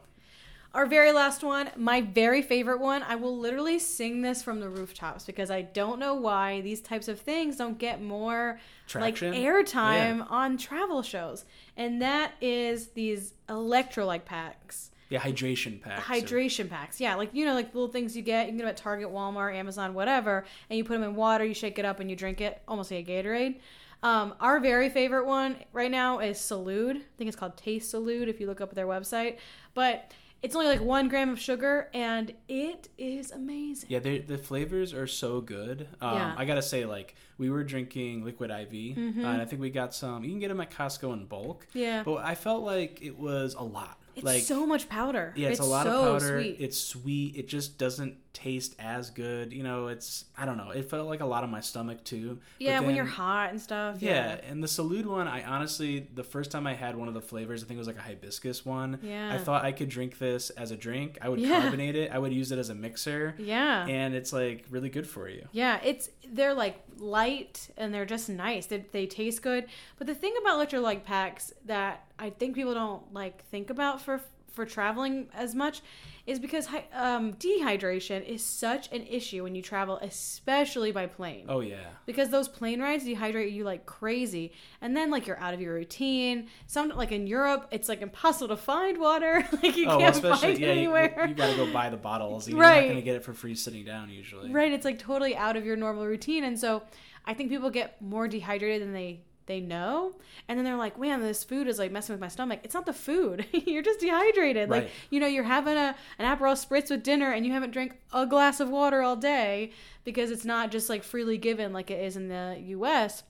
Our 0.74 0.86
very 0.86 1.12
last 1.12 1.44
one, 1.44 1.72
my 1.76 2.02
very 2.02 2.44
favorite 2.44 2.80
one, 2.80 3.02
I 3.02 3.16
will 3.16 3.36
literally 3.38 3.80
sing 3.80 4.22
this 4.22 4.44
from 4.44 4.60
the 4.60 4.70
rooftops 4.70 5.26
because 5.26 5.50
I 5.50 5.64
don't 5.64 5.98
know 6.00 6.14
why 6.14 6.62
these 6.62 6.80
types 6.80 7.08
of 7.08 7.20
things 7.20 7.56
don't 7.58 7.80
get 7.80 8.04
more 8.04 8.60
Traction? 8.88 9.32
like 9.32 9.40
airtime 9.42 10.30
on 10.30 10.58
travel 10.58 11.02
shows. 11.02 11.46
And 11.76 12.04
that 12.04 12.34
is 12.40 12.90
these 12.90 13.34
electrolyte 13.48 14.26
packs. 14.26 14.92
yeah, 15.10 15.20
hydration 15.20 15.82
packs. 15.82 16.08
or- 16.08 16.14
Hydration 16.14 16.70
packs. 16.70 17.02
Yeah, 17.02 17.16
like 17.16 17.32
you 17.34 17.46
know, 17.46 17.56
like 17.56 17.74
little 17.74 17.90
things 17.92 18.16
you 18.16 18.22
get, 18.22 18.46
you 18.46 18.52
can 18.52 18.58
get 18.58 18.64
them 18.66 18.70
at 18.70 18.78
Target, 18.78 19.10
Walmart, 19.10 19.56
Amazon, 19.56 19.96
whatever, 19.96 20.46
and 20.70 20.78
you 20.78 20.84
put 20.84 20.94
them 20.94 21.04
in 21.04 21.16
water, 21.16 21.44
you 21.46 21.56
shake 21.56 21.80
it 21.80 21.86
up 21.86 22.00
and 22.00 22.12
you 22.12 22.16
drink 22.16 22.42
it, 22.42 22.62
almost 22.68 22.92
like 22.92 23.10
a 23.10 23.12
Gatorade. 23.12 23.56
Um, 24.04 24.36
our 24.40 24.60
very 24.60 24.90
favorite 24.90 25.26
one 25.26 25.56
right 25.74 25.90
now 25.92 26.20
is 26.20 26.38
Salud. 26.38 26.92
I 26.98 27.02
think 27.18 27.28
it's 27.28 27.36
called 27.36 27.58
Taste 27.58 27.92
Salud 27.94 28.28
if 28.28 28.40
you 28.40 28.46
look 28.46 28.62
up 28.62 28.74
their 28.76 28.88
website. 28.88 29.38
But 29.74 30.14
It's 30.41 30.55
only 30.55 30.67
like 30.67 30.81
one 30.81 31.10
gram 31.10 31.29
of 31.29 31.39
sugar, 31.39 31.89
and 31.93 32.34
it 32.48 32.88
is 32.98 33.31
amazing. 33.31 33.89
Yeah, 33.89 34.00
the 34.00 34.38
flavors 34.38 34.93
are 34.93 35.08
so 35.08 35.41
good. 35.41 35.88
Um, 36.01 36.15
Yeah. 36.15 36.36
I 36.38 36.46
gotta 36.46 36.62
say, 36.62 36.86
like 36.86 37.15
we 37.38 37.50
were 37.50 37.63
drinking 37.63 38.24
liquid 38.24 38.50
IV, 38.50 38.98
uh, 38.98 39.01
and 39.01 39.41
I 39.41 39.46
think 39.46 39.62
we 39.62 39.69
got 39.69 39.93
some. 39.93 40.24
You 40.24 40.29
can 40.31 40.39
get 40.39 40.48
them 40.48 40.62
at 40.62 40.72
Costco 40.72 41.13
in 41.13 41.25
bulk. 41.25 41.67
Mm-hmm. 41.69 41.79
Yeah. 41.79 42.03
but 42.03 42.17
I 42.17 42.36
felt 42.36 42.63
like 42.63 43.00
it 43.01 43.17
was 43.17 43.53
a 43.53 43.63
lot. 43.63 43.98
It's 44.15 44.25
like 44.25 44.43
so 44.43 44.65
much 44.65 44.89
powder. 44.89 45.34
yeah, 45.36 45.50
it's, 45.50 45.60
a 45.60 45.63
lot 45.63 45.86
so 45.86 46.15
of 46.15 46.22
powder. 46.22 46.41
Sweet. 46.41 46.58
It's 46.60 46.77
sweet. 46.77 47.36
It 47.38 47.48
just 47.48 47.77
doesn't 47.77 48.17
taste 48.32 48.76
as 48.80 49.10
good. 49.10 49.52
You 49.52 49.64
know, 49.64 49.88
it's 49.88 50.26
I 50.38 50.46
don't 50.46 50.58
know. 50.58 50.70
It 50.70 50.90
felt 50.90 51.08
like 51.08 51.20
a 51.20 51.26
lot 51.26 51.44
on 51.44 51.50
my 51.50 51.62
stomach 51.62 52.04
too. 52.04 52.40
Yeah, 52.60 52.80
when 52.80 52.96
you're 52.96 53.06
hot 53.06 53.50
and 53.50 53.60
stuff. 53.60 54.02
Yeah, 54.02 54.40
and 54.48 54.62
the 54.64 54.68
Salud 54.68 55.06
one, 55.06 55.28
I 55.28 55.44
honestly, 55.44 56.08
the 56.14 56.24
first 56.24 56.52
time 56.52 56.68
I 56.68 56.74
had 56.74 56.96
one 56.96 57.08
of 57.08 57.14
the 57.14 57.22
flavors, 57.22 57.64
I 57.64 57.68
think 57.68 57.78
it 57.78 57.80
was 57.80 57.88
like 57.88 57.98
a 57.98 58.02
hibiscus 58.02 58.66
one. 58.66 59.00
Yeah. 59.02 59.34
I 59.34 59.38
thought 59.38 59.64
I 59.66 59.72
could 59.72 59.90
drink 59.90 60.18
this 60.20 60.50
as 60.52 60.72
a 60.72 60.78
drink. 60.78 61.18
I 61.22 61.30
would 61.30 61.40
Yeah. 61.40 61.62
carbonate 61.62 61.96
it. 61.96 62.12
I 62.12 62.20
would 62.20 62.34
use 62.34 62.52
it 62.52 62.60
as 62.60 62.70
a 62.70 62.76
mixer. 62.76 63.36
Yeah. 63.38 63.86
And 63.88 64.14
it's 64.14 64.32
like 64.32 64.66
really 64.70 64.90
good 64.90 65.08
for 65.08 65.28
you. 65.28 65.48
Yeah, 65.52 65.80
it's 65.84 66.10
they're 66.32 66.54
like 66.54 66.84
light 66.98 67.70
and 67.78 67.94
they're 67.94 68.06
just 68.06 68.30
nice. 68.30 68.68
They, 68.68 68.86
they 68.92 69.06
taste 69.08 69.42
good. 69.42 69.66
But 69.98 70.08
the 70.08 70.16
thing 70.16 70.34
about 70.42 70.60
electrolyte 70.60 71.04
packs 71.04 71.54
that 71.66 72.06
I 72.20 72.30
think 72.30 72.56
people 72.56 72.74
don't 72.74 73.14
like 73.14 73.44
think 73.46 73.70
about 73.70 74.02
for 74.02 74.22
for 74.51 74.65
traveling 74.65 75.27
as 75.34 75.53
much 75.56 75.82
is 76.25 76.39
because 76.39 76.68
um, 76.94 77.34
dehydration 77.34 78.24
is 78.24 78.44
such 78.44 78.91
an 78.91 79.03
issue 79.08 79.44
when 79.44 79.56
you 79.56 79.62
travel, 79.63 79.98
especially 80.01 80.91
by 80.91 81.08
plane. 81.08 81.46
Oh 81.50 81.60
yeah. 81.62 81.77
Because 82.06 82.29
those 82.29 82.48
plane 82.48 82.82
rides 82.82 83.03
dehydrate 83.03 83.51
you 83.51 83.63
like 83.63 83.86
crazy, 83.86 84.51
and 84.82 84.96
then 84.96 85.10
like 85.10 85.25
you're 85.25 85.39
out 85.39 85.53
of 85.56 85.62
your 85.62 85.74
routine. 85.74 86.48
Some 86.68 86.89
like 86.89 87.12
in 87.12 87.25
Europe, 87.25 87.68
it's 87.72 87.89
like 87.89 88.01
impossible 88.01 88.50
to 88.50 88.58
find 88.62 88.98
water. 89.00 89.44
like 89.63 89.75
you 89.75 89.88
Oh, 89.88 89.98
can't 89.98 90.15
especially 90.15 90.53
find 90.53 90.58
it 90.58 90.60
yeah, 90.62 90.74
you, 90.74 90.79
anywhere. 90.96 91.25
you 91.27 91.34
gotta 91.34 91.56
go 91.56 91.72
buy 91.74 91.89
the 91.89 91.98
bottles. 91.98 92.48
You're 92.48 92.60
Right. 92.60 92.84
not 92.84 92.89
gonna 92.89 93.01
get 93.01 93.15
it 93.15 93.24
for 93.24 93.34
free 93.34 93.56
sitting 93.56 93.84
down 93.84 94.10
usually. 94.10 94.51
Right, 94.51 94.72
it's 94.72 94.86
like 94.86 95.00
totally 95.00 95.36
out 95.36 95.56
of 95.58 95.65
your 95.65 95.75
normal 95.77 96.06
routine, 96.06 96.44
and 96.44 96.60
so 96.60 96.84
I 97.25 97.34
think 97.34 97.50
people 97.50 97.70
get 97.72 98.00
more 98.01 98.27
dehydrated 98.27 98.82
than 98.84 98.94
they 98.94 99.22
they 99.50 99.60
know, 99.60 100.13
and 100.48 100.58
then 100.58 100.63
they're 100.63 100.77
like, 100.77 100.98
"Man, 100.98 101.20
this 101.20 101.44
food 101.44 101.68
is 101.68 101.77
like 101.77 101.91
messing 101.91 102.13
with 102.13 102.22
my 102.22 102.29
stomach." 102.29 102.62
It's 102.63 102.74
not 102.74 102.86
the 102.86 102.94
food; 102.94 103.46
you're 103.51 103.84
just 103.84 104.00
dehydrated. 104.00 104.70
Like 104.70 104.91
you 105.10 105.20
know, 105.20 105.27
you're 105.27 105.44
having 105.44 105.75
a 105.75 105.96
an 106.18 106.38
Aperol 106.38 106.53
spritz 106.53 106.89
with 106.89 107.03
dinner, 107.03 107.34
and 107.34 107.46
you 107.46 107.51
haven't 107.51 107.72
drank 107.72 108.00
a 108.13 108.25
glass 108.25 108.62
of 108.62 108.70
water 108.70 109.01
all 109.01 109.18
day 109.18 109.72
because 110.06 110.32
it's 110.32 110.46
not 110.46 110.72
just 110.72 110.88
like 110.88 111.03
freely 111.03 111.38
given 111.38 111.74
like 111.74 111.91
it 111.91 112.01
is 112.01 112.15
in 112.15 112.29
the 112.29 112.58
U.S. 112.68 113.24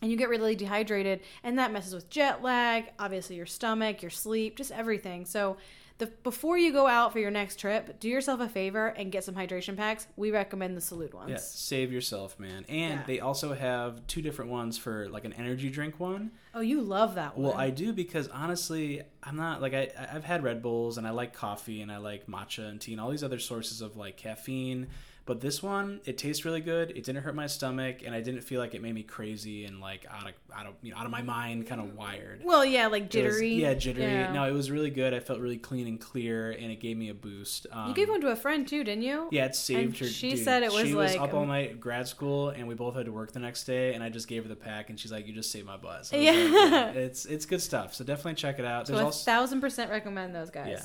And 0.00 0.10
you 0.10 0.16
get 0.16 0.28
really 0.28 0.56
dehydrated, 0.56 1.20
and 1.44 1.58
that 1.58 1.72
messes 1.72 1.94
with 1.94 2.08
jet 2.08 2.42
lag, 2.42 2.86
obviously 2.98 3.36
your 3.36 3.46
stomach, 3.46 4.00
your 4.00 4.10
sleep, 4.10 4.56
just 4.56 4.70
everything. 4.70 5.24
So, 5.24 5.56
the 5.98 6.06
before 6.22 6.56
you 6.56 6.72
go 6.72 6.86
out 6.86 7.12
for 7.12 7.18
your 7.18 7.30
next 7.30 7.56
trip, 7.56 7.98
do 8.00 8.08
yourself 8.08 8.40
a 8.40 8.48
favor 8.48 8.86
and 8.88 9.10
get 9.12 9.24
some 9.24 9.34
hydration 9.34 9.76
packs. 9.76 10.06
We 10.16 10.30
recommend 10.30 10.76
the 10.76 10.80
Salud 10.80 11.12
ones. 11.12 11.30
Yeah, 11.30 11.36
save 11.38 11.92
yourself, 11.92 12.38
man. 12.38 12.64
And 12.68 13.00
Yeah. 13.00 13.04
they 13.06 13.20
also 13.20 13.54
have 13.54 14.06
two 14.06 14.22
different 14.22 14.50
ones 14.50 14.78
for 14.78 15.08
like 15.08 15.24
an 15.24 15.32
energy 15.32 15.70
drink 15.70 15.98
one. 15.98 16.30
Oh, 16.58 16.62
you 16.62 16.80
love 16.80 17.14
that 17.14 17.36
one. 17.38 17.50
Well, 17.50 17.56
I 17.56 17.70
do 17.70 17.92
because 17.92 18.26
honestly, 18.28 19.02
I'm 19.22 19.36
not 19.36 19.62
like 19.62 19.74
I 19.74 19.90
I've 20.12 20.24
had 20.24 20.42
Red 20.42 20.60
Bulls 20.60 20.98
and 20.98 21.06
I 21.06 21.10
like 21.10 21.32
coffee 21.32 21.82
and 21.82 21.92
I 21.92 21.98
like 21.98 22.26
matcha 22.26 22.68
and 22.68 22.80
tea 22.80 22.92
and 22.92 23.00
all 23.00 23.10
these 23.10 23.22
other 23.24 23.38
sources 23.38 23.80
of 23.80 23.96
like 23.96 24.16
caffeine. 24.16 24.88
But 25.24 25.42
this 25.42 25.62
one, 25.62 26.00
it 26.06 26.16
tastes 26.16 26.46
really 26.46 26.62
good. 26.62 26.88
It 26.92 27.04
didn't 27.04 27.16
hurt 27.22 27.34
my 27.34 27.48
stomach, 27.48 27.96
and 28.02 28.14
I 28.14 28.22
didn't 28.22 28.40
feel 28.40 28.60
like 28.60 28.74
it 28.74 28.80
made 28.80 28.94
me 28.94 29.02
crazy 29.02 29.66
and 29.66 29.78
like 29.78 30.06
out 30.10 30.26
of 30.26 30.32
out 30.56 30.64
of 30.64 30.72
you 30.80 30.90
know 30.90 30.96
out 30.96 31.04
of 31.04 31.10
my 31.12 31.20
mind, 31.20 31.66
kind 31.66 31.82
of 31.82 31.94
wired. 31.94 32.40
well, 32.42 32.64
yeah, 32.64 32.86
like 32.86 33.14
It 33.14 33.24
was- 33.24 33.34
jittery. 33.34 33.54
yeah, 33.56 33.74
jittery. 33.74 34.04
Yeah. 34.04 34.32
No, 34.32 34.44
it 34.48 34.52
was 34.52 34.70
really 34.70 34.88
good. 34.88 35.12
I 35.12 35.20
felt 35.20 35.38
really 35.40 35.58
clean 35.58 35.86
and 35.86 36.00
clear, 36.00 36.52
and 36.52 36.72
it 36.72 36.80
gave 36.80 36.96
me 36.96 37.10
a 37.10 37.14
boost. 37.14 37.66
Um, 37.70 37.88
you 37.90 37.94
gave 37.94 38.08
one 38.08 38.22
to 38.22 38.28
a 38.28 38.36
friend 38.36 38.66
too, 38.66 38.82
didn't 38.82 39.02
you? 39.02 39.28
yeah, 39.30 39.44
it 39.44 39.54
saved 39.54 39.80
And 39.82 39.96
her. 39.98 40.06
she 40.06 40.30
dude, 40.30 40.38
said 40.46 40.62
it 40.62 40.72
was 40.72 40.86
she 40.88 40.94
was 40.94 41.14
up 41.14 41.34
all 41.34 41.44
night 41.44 41.78
grad 41.78 42.08
school, 42.08 42.48
and 42.48 42.66
we 42.66 42.74
both 42.74 42.94
had 42.94 43.04
to 43.04 43.12
work 43.12 43.32
the 43.32 43.38
next 43.40 43.64
day. 43.64 43.92
And 43.92 44.02
I 44.02 44.08
just 44.08 44.28
gave 44.28 44.44
her 44.44 44.48
the 44.48 44.56
pack, 44.56 44.88
and 44.88 44.98
she's 44.98 45.12
like, 45.12 45.26
"You 45.26 45.34
just 45.34 45.52
saved 45.52 45.66
my 45.66 45.76
butt." 45.76 46.06
So 46.06 46.16
Yeah. 46.16 46.32
it's 46.96 47.26
it's 47.26 47.46
good 47.46 47.62
stuff. 47.62 47.94
So 47.94 48.04
definitely 48.04 48.34
check 48.34 48.58
it 48.58 48.64
out. 48.64 48.86
So 48.86 49.08
a 49.08 49.12
thousand 49.12 49.60
percent 49.60 49.90
recommend 49.90 50.34
those 50.34 50.50
guys. 50.50 50.68
Yeah. 50.70 50.82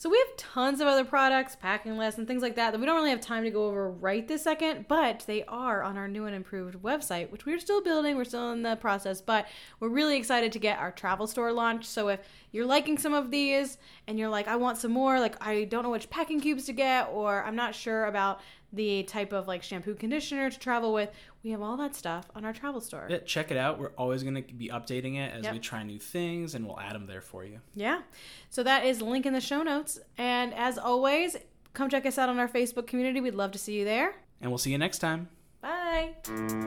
So 0.00 0.08
we 0.08 0.16
have 0.18 0.36
tons 0.36 0.80
of 0.80 0.86
other 0.86 1.04
products, 1.04 1.56
packing 1.56 1.98
lists, 1.98 2.18
and 2.18 2.28
things 2.28 2.40
like 2.40 2.54
that 2.54 2.70
that 2.70 2.78
we 2.78 2.86
don't 2.86 2.94
really 2.94 3.10
have 3.10 3.20
time 3.20 3.42
to 3.42 3.50
go 3.50 3.66
over 3.66 3.90
right 3.90 4.28
this 4.28 4.44
second, 4.44 4.86
but 4.86 5.24
they 5.26 5.42
are 5.46 5.82
on 5.82 5.96
our 5.96 6.06
new 6.06 6.26
and 6.26 6.36
improved 6.36 6.76
website, 6.76 7.32
which 7.32 7.44
we're 7.44 7.58
still 7.58 7.82
building. 7.82 8.16
We're 8.16 8.22
still 8.22 8.52
in 8.52 8.62
the 8.62 8.76
process, 8.76 9.20
but 9.20 9.48
we're 9.80 9.88
really 9.88 10.16
excited 10.16 10.52
to 10.52 10.60
get 10.60 10.78
our 10.78 10.92
travel 10.92 11.26
store 11.26 11.52
launched. 11.52 11.90
So 11.90 12.06
if 12.10 12.20
you're 12.52 12.64
liking 12.64 12.96
some 12.96 13.12
of 13.12 13.32
these 13.32 13.76
and 14.06 14.20
you're 14.20 14.28
like, 14.28 14.46
I 14.46 14.54
want 14.54 14.78
some 14.78 14.92
more, 14.92 15.18
like 15.18 15.34
I 15.44 15.64
don't 15.64 15.82
know 15.82 15.90
which 15.90 16.08
packing 16.10 16.40
cubes 16.40 16.66
to 16.66 16.72
get, 16.72 17.08
or 17.08 17.42
I'm 17.42 17.56
not 17.56 17.74
sure 17.74 18.04
about 18.04 18.40
the 18.72 19.02
type 19.04 19.32
of 19.32 19.48
like 19.48 19.62
shampoo 19.62 19.94
conditioner 19.94 20.50
to 20.50 20.58
travel 20.58 20.92
with, 20.92 21.10
we 21.42 21.50
have 21.50 21.62
all 21.62 21.76
that 21.78 21.94
stuff 21.94 22.26
on 22.34 22.44
our 22.44 22.52
travel 22.52 22.80
store. 22.80 23.06
yeah, 23.08 23.18
check 23.18 23.50
it 23.50 23.56
out. 23.56 23.78
We're 23.78 23.92
always 23.96 24.22
going 24.22 24.34
to 24.34 24.54
be 24.54 24.68
updating 24.68 25.16
it 25.16 25.32
as 25.34 25.44
Yep. 25.44 25.52
we 25.54 25.58
try 25.58 25.82
new 25.82 25.98
things, 25.98 26.54
and 26.54 26.66
we'll 26.66 26.78
add 26.78 26.94
them 26.94 27.06
there 27.06 27.22
for 27.22 27.44
you. 27.44 27.60
Yeah. 27.74 28.02
So 28.50 28.62
that 28.64 28.84
is 28.84 29.00
link 29.00 29.24
in 29.24 29.32
the 29.32 29.40
show 29.40 29.62
notes. 29.62 29.98
And 30.18 30.52
as 30.54 30.76
always, 30.76 31.36
come 31.72 31.88
check 31.88 32.04
us 32.04 32.18
out 32.18 32.28
on 32.28 32.38
our 32.38 32.48
Facebook 32.48 32.86
community. 32.86 33.20
We'd 33.20 33.34
love 33.34 33.52
to 33.52 33.58
see 33.58 33.74
you 33.78 33.84
there. 33.84 34.14
And 34.40 34.50
we'll 34.50 34.58
see 34.58 34.70
you 34.72 34.78
next 34.78 34.98
time. 34.98 35.28
Bye. 35.60 36.14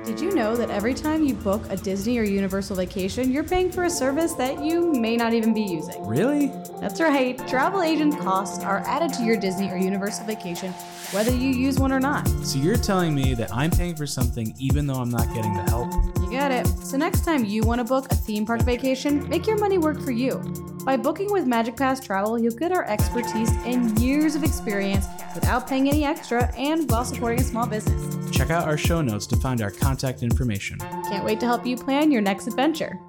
Did 0.04 0.20
you 0.20 0.36
know 0.36 0.58
that 0.58 0.70
every 0.70 0.94
time 0.94 1.24
you 1.24 1.34
book 1.34 1.62
a 1.70 1.78
Disney 1.78 2.20
or 2.20 2.24
Universal 2.24 2.76
vacation, 2.76 3.32
you're 3.32 3.44
paying 3.44 3.72
for 3.72 3.86
a 3.86 3.90
service 3.90 4.34
that 4.34 4.62
you 4.62 4.92
may 4.92 5.16
not 5.16 5.34
even 5.34 5.54
be 5.54 5.62
using? 5.62 6.06
Really? 6.06 6.48
That's 6.82 7.00
right. 7.00 7.38
Travel 7.48 7.84
agent 7.84 8.20
costs 8.20 8.66
are 8.66 8.80
added 8.86 9.14
to 9.14 9.24
your 9.24 9.38
Disney 9.38 9.70
or 9.70 9.78
Universal 9.78 10.26
vacation, 10.26 10.74
whether 11.12 11.34
you 11.34 11.52
use 11.52 11.80
one 11.80 11.94
or 11.94 12.02
not. 12.02 12.28
So 12.46 12.60
you're 12.60 12.76
telling 12.76 13.16
me 13.16 13.34
that 13.36 13.54
I'm 13.54 13.72
paying 13.72 13.96
for 13.96 14.06
something 14.06 14.54
even 14.60 14.88
though 14.88 14.96
I'm 14.96 15.10
not 15.10 15.34
getting 15.34 15.54
the 15.54 15.64
help? 15.64 15.94
You 16.20 16.30
got 16.30 16.52
it. 16.52 16.68
So 16.68 16.98
next 16.98 17.24
time 17.24 17.46
you 17.46 17.64
want 17.64 17.80
to 17.80 17.86
book 17.86 18.12
a 18.12 18.16
theme 18.16 18.46
park 18.46 18.64
vacation, 18.64 19.28
make 19.30 19.48
your 19.48 19.58
money 19.58 19.78
work 19.78 20.02
for 20.02 20.12
you. 20.12 20.40
By 20.84 20.98
booking 20.98 21.32
with 21.32 21.46
Magic 21.46 21.78
Pass 21.78 22.06
Travel, 22.06 22.38
you'll 22.38 22.56
get 22.56 22.74
our 22.74 22.84
expertise 22.86 23.52
and 23.64 23.98
years 24.00 24.36
of 24.36 24.44
experience 24.44 25.06
without 25.34 25.66
paying 25.66 25.88
any 25.88 26.04
extra 26.04 26.54
and 26.58 26.92
while 26.92 27.06
supporting 27.06 27.40
a 27.40 27.44
small 27.44 27.68
business. 27.68 28.21
Check 28.32 28.50
out 28.50 28.68
our 28.68 28.78
show 28.78 29.02
notes 29.02 29.28
to 29.28 29.36
find 29.36 29.62
our 29.62 29.72
contact 29.72 30.24
information. 30.24 30.80
Can't 30.80 31.26
wait 31.26 31.40
to 31.42 31.46
help 31.46 31.66
you 31.66 31.76
plan 31.76 32.12
your 32.12 32.22
next 32.22 32.48
adventure. 32.48 33.00